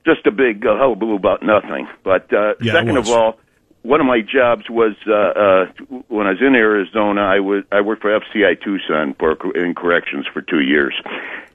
just 0.07 0.27
a 0.27 0.33
big 0.33 0.67
uh, 0.67 0.77
hullabaloo 0.77 1.17
about 1.17 1.43
nothing. 1.43 1.87
But 2.03 2.33
uh, 2.33 2.55
Yeah, 2.61 2.73
second 2.73 2.97
of 2.97 3.09
all, 3.09 3.39
one 3.85 4.01
of 4.01 4.07
my 4.07 4.21
jobs 4.21 4.65
was 4.71 4.97
uh, 5.07 5.13
uh, 5.13 5.67
when 6.09 6.27
I 6.27 6.31
was 6.31 6.41
in 6.41 6.55
Arizona. 6.55 7.21
I 7.21 7.41
was 7.41 7.65
I 7.71 7.83
worked 7.83 8.03
for 8.03 8.19
FCI 8.19 8.63
Tucson 8.65 9.15
for 9.19 9.37
in 9.55 9.75
corrections 9.75 10.27
for 10.33 10.41
two 10.41 10.61
years, 10.61 10.95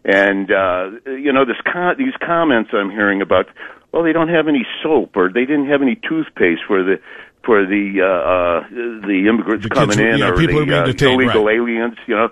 and 0.06 0.52
uh, 0.52 0.92
you 1.08 1.34
know 1.34 1.44
this 1.44 1.58
con- 1.66 1.96
these 1.98 2.14
comments 2.24 2.70
I'm 2.74 2.92
hearing 2.92 3.22
about. 3.22 3.48
Well, 3.92 4.04
they 4.04 4.14
don't 4.14 4.30
have 4.30 4.48
any 4.48 4.66
soap, 4.84 5.16
or 5.16 5.30
they 5.30 5.46
didn't 5.46 5.68
have 5.68 5.82
any 5.82 5.96
toothpaste 5.96 6.62
for 6.68 6.84
the 6.84 7.00
for 7.44 7.66
the 7.66 8.02
uh, 8.02 8.06
uh, 8.06 9.08
the 9.08 9.26
immigrants 9.28 9.64
The 9.64 9.70
coming 9.70 10.00
in 10.00 10.20
yeah, 10.20 10.30
or 10.30 10.38
people 10.38 10.64
who 10.66 10.72
are 10.72 10.92
the 10.92 11.08
uh, 11.08 11.12
illegal 11.12 11.46
right. 11.46 11.56
aliens. 11.56 11.98
You 12.06 12.16
know, 12.16 12.30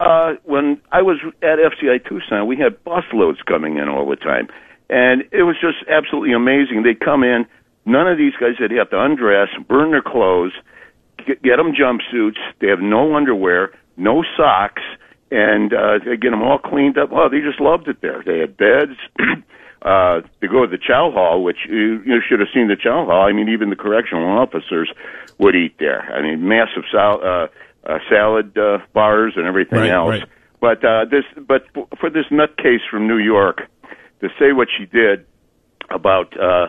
uh, 0.00 0.34
when 0.44 0.80
I 0.92 1.02
was 1.02 1.18
at 1.42 1.58
FCI 1.58 2.06
Tucson, 2.06 2.46
we 2.46 2.56
had 2.56 2.82
busloads 2.84 3.44
coming 3.46 3.78
in 3.78 3.88
all 3.88 4.08
the 4.08 4.16
time, 4.16 4.48
and 4.90 5.22
it 5.32 5.42
was 5.42 5.56
just 5.60 5.78
absolutely 5.88 6.34
amazing. 6.34 6.82
They'd 6.82 7.00
come 7.00 7.22
in, 7.22 7.46
none 7.86 8.06
of 8.06 8.18
these 8.18 8.34
guys 8.38 8.60
that 8.60 8.70
have 8.70 8.90
to 8.90 9.00
undress, 9.00 9.48
burn 9.66 9.90
their 9.90 10.02
clothes, 10.02 10.52
get, 11.26 11.42
get 11.42 11.56
them 11.56 11.72
jumpsuits. 11.72 12.38
They 12.60 12.68
have 12.68 12.80
no 12.80 13.16
underwear, 13.16 13.72
no 13.96 14.24
socks, 14.36 14.82
and 15.30 15.72
uh, 15.72 15.98
they 16.04 16.16
get 16.16 16.30
them 16.30 16.42
all 16.42 16.58
cleaned 16.58 16.98
up. 16.98 17.10
Oh, 17.12 17.28
they 17.28 17.40
just 17.40 17.60
loved 17.60 17.88
it 17.88 18.00
there. 18.00 18.22
They 18.24 18.38
had 18.38 18.56
beds. 18.56 18.98
uh, 19.82 20.20
to 20.40 20.48
go 20.48 20.66
to 20.66 20.70
the 20.70 20.78
chow 20.78 21.10
hall, 21.10 21.42
which 21.42 21.58
you, 21.68 22.02
you 22.04 22.20
should 22.26 22.40
have 22.40 22.48
seen 22.52 22.68
the 22.68 22.76
chow 22.76 23.04
hall. 23.06 23.22
I 23.22 23.32
mean, 23.32 23.48
even 23.48 23.70
the 23.70 23.76
correctional 23.76 24.26
officers 24.38 24.90
would 25.38 25.54
eat 25.54 25.76
there. 25.78 26.02
I 26.12 26.22
mean, 26.22 26.48
massive 26.48 26.82
sal- 26.90 27.20
uh, 27.22 27.46
uh, 27.88 27.98
salad 28.10 28.56
uh, 28.58 28.78
bars 28.92 29.34
and 29.36 29.46
everything 29.46 29.78
Right, 29.78 29.90
else. 29.90 30.08
right. 30.10 30.24
But 30.60 30.84
uh, 30.84 31.04
this, 31.04 31.24
but 31.46 31.66
for 32.00 32.10
this 32.10 32.26
nutcase 32.32 32.80
from 32.90 33.06
New 33.06 33.18
York 33.18 33.62
to 34.20 34.28
say 34.38 34.52
what 34.52 34.68
she 34.76 34.86
did 34.86 35.24
about, 35.90 36.38
uh, 36.38 36.66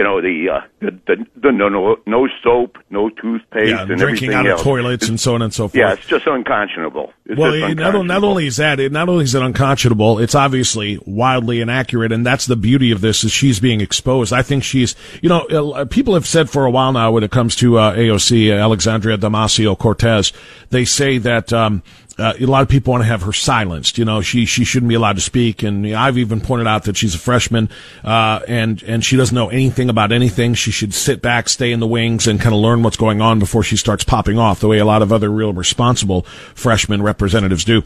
you 0.00 0.04
know, 0.04 0.22
the 0.22 0.48
uh, 0.50 0.60
the, 0.80 0.98
the, 1.06 1.26
the 1.36 1.52
no, 1.52 1.68
no 1.68 1.96
no 2.06 2.26
soap, 2.42 2.78
no 2.88 3.10
toothpaste, 3.10 3.68
Yeah, 3.68 3.82
and 3.82 3.98
drinking 3.98 4.32
out 4.32 4.46
else. 4.46 4.60
of 4.60 4.64
toilets 4.64 5.10
and 5.10 5.20
so 5.20 5.34
on 5.34 5.42
and 5.42 5.52
so 5.52 5.64
forth. 5.68 5.74
Yeah, 5.74 5.92
it's 5.92 6.06
just 6.06 6.26
unconscionable. 6.26 7.12
It's 7.26 7.38
well, 7.38 7.50
just 7.52 7.60
not, 7.60 7.70
unconscionable. 7.72 8.04
not 8.04 8.24
only 8.24 8.46
is 8.46 8.56
that, 8.56 8.80
it 8.80 8.92
not 8.92 9.10
only 9.10 9.24
is 9.24 9.34
it 9.34 9.42
unconscionable, 9.42 10.18
it's 10.18 10.34
obviously 10.34 10.98
wildly 11.04 11.60
inaccurate, 11.60 12.12
and 12.12 12.24
that's 12.24 12.46
the 12.46 12.56
beauty 12.56 12.92
of 12.92 13.02
this 13.02 13.24
is 13.24 13.30
she's 13.30 13.60
being 13.60 13.82
exposed. 13.82 14.32
I 14.32 14.40
think 14.40 14.64
she's, 14.64 14.96
you 15.20 15.28
know, 15.28 15.40
uh, 15.40 15.84
people 15.84 16.14
have 16.14 16.26
said 16.26 16.48
for 16.48 16.64
a 16.64 16.70
while 16.70 16.94
now 16.94 17.12
when 17.12 17.22
it 17.22 17.30
comes 17.30 17.54
to 17.56 17.76
uh, 17.76 17.94
AOC, 17.94 18.58
Alexandria 18.58 19.18
Damasio 19.18 19.78
Cortez, 19.78 20.32
they 20.70 20.86
say 20.86 21.18
that. 21.18 21.52
Um, 21.52 21.82
uh, 22.20 22.34
a 22.38 22.46
lot 22.46 22.62
of 22.62 22.68
people 22.68 22.92
want 22.92 23.02
to 23.02 23.08
have 23.08 23.22
her 23.22 23.32
silenced. 23.32 23.98
You 23.98 24.04
know, 24.04 24.20
she 24.20 24.44
she 24.44 24.64
shouldn't 24.64 24.88
be 24.88 24.94
allowed 24.94 25.16
to 25.16 25.22
speak, 25.22 25.62
and 25.62 25.86
I've 25.94 26.18
even 26.18 26.40
pointed 26.40 26.66
out 26.66 26.84
that 26.84 26.96
she's 26.96 27.14
a 27.14 27.18
freshman, 27.18 27.68
uh, 28.04 28.40
and 28.46 28.82
and 28.82 29.04
she 29.04 29.16
doesn't 29.16 29.34
know 29.34 29.48
anything 29.48 29.88
about 29.88 30.12
anything. 30.12 30.54
She 30.54 30.70
should 30.70 30.94
sit 30.94 31.22
back, 31.22 31.48
stay 31.48 31.72
in 31.72 31.80
the 31.80 31.86
wings, 31.86 32.26
and 32.26 32.40
kind 32.40 32.54
of 32.54 32.60
learn 32.60 32.82
what's 32.82 32.96
going 32.96 33.20
on 33.20 33.38
before 33.38 33.62
she 33.62 33.76
starts 33.76 34.04
popping 34.04 34.38
off, 34.38 34.60
the 34.60 34.68
way 34.68 34.78
a 34.78 34.84
lot 34.84 35.02
of 35.02 35.12
other 35.12 35.30
real 35.30 35.52
responsible 35.52 36.22
freshman 36.54 37.02
representatives 37.02 37.64
do. 37.64 37.82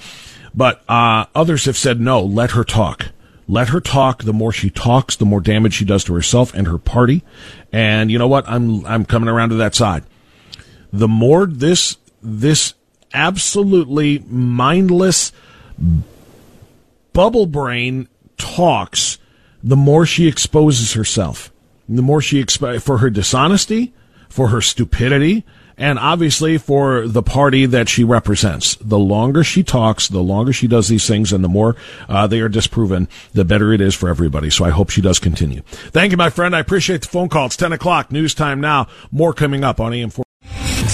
But 0.55 0.83
uh, 0.89 1.27
others 1.35 1.65
have 1.65 1.77
said 1.77 2.01
no. 2.01 2.23
Let 2.23 2.53
her 2.53 2.65
talk. 2.65 3.07
Let 3.47 3.69
her 3.69 3.81
talk. 3.81 4.23
The 4.23 4.33
more 4.33 4.53
she 4.53 4.71
talks, 4.71 5.17
the 5.17 5.27
more 5.27 5.41
damage 5.41 5.75
she 5.75 5.85
does 5.85 6.05
to 6.05 6.15
herself 6.15 6.55
and 6.55 6.67
her 6.67 6.79
party. 6.79 7.23
And 7.73 8.11
you 8.11 8.19
know 8.19 8.29
what? 8.29 8.49
I'm 8.49 8.87
I'm 8.87 9.05
coming 9.05 9.29
around 9.29 9.51
to 9.51 9.57
that 9.57 9.75
side 9.75 10.05
the 10.95 11.09
more 11.09 11.45
this 11.45 11.97
this 12.23 12.75
absolutely 13.15 14.19
mindless 14.29 15.33
bubble 17.13 17.47
brain 17.47 18.09
talks 18.37 19.19
the 19.63 19.77
more 19.77 20.05
she 20.05 20.27
exposes 20.27 20.93
herself 20.93 21.53
the 21.89 22.03
more 22.03 22.21
she 22.21 22.43
for 22.45 22.99
her 22.99 23.11
dishonesty 23.11 23.95
for 24.29 24.49
her 24.49 24.61
stupidity 24.61 25.45
and 25.77 25.99
obviously 25.99 26.59
for 26.59 27.07
the 27.07 27.23
party 27.23 27.67
that 27.67 27.89
she 27.89 28.05
represents. 28.05 28.77
The 28.77 28.99
longer 28.99 29.43
she 29.43 29.63
talks, 29.63 30.09
the 30.09 30.23
longer 30.23 30.53
she 30.53 30.67
does 30.67 30.89
these 30.89 31.07
things, 31.07 31.33
and 31.33 31.43
the 31.43 31.49
more 31.49 31.77
uh, 32.09 32.27
they 32.27 32.41
are 32.41 32.49
disproven, 32.49 33.09
the 33.33 33.45
better 33.45 33.73
it 33.73 33.81
is 33.81 33.95
for 33.95 34.09
everybody. 34.09 34.51
So 34.51 34.65
I 34.65 34.71
hope 34.71 34.91
she 34.91 35.01
does 35.01 35.19
continue. 35.19 35.63
Thank 35.65 36.13
you, 36.13 36.17
my 36.17 36.31
friend. 36.31 36.55
I 36.55 36.61
appreciate 36.61 37.03
the 37.03 37.09
phone 37.09 37.29
call. 37.29 37.47
It's 37.47 37.57
10 37.57 37.73
o'clock, 37.73 38.13
news 38.13 38.35
time 38.35 38.61
now. 38.61 38.87
More 39.11 39.33
coming 39.33 39.65
up 39.65 39.81
on 39.81 39.93
AM4 39.93 40.24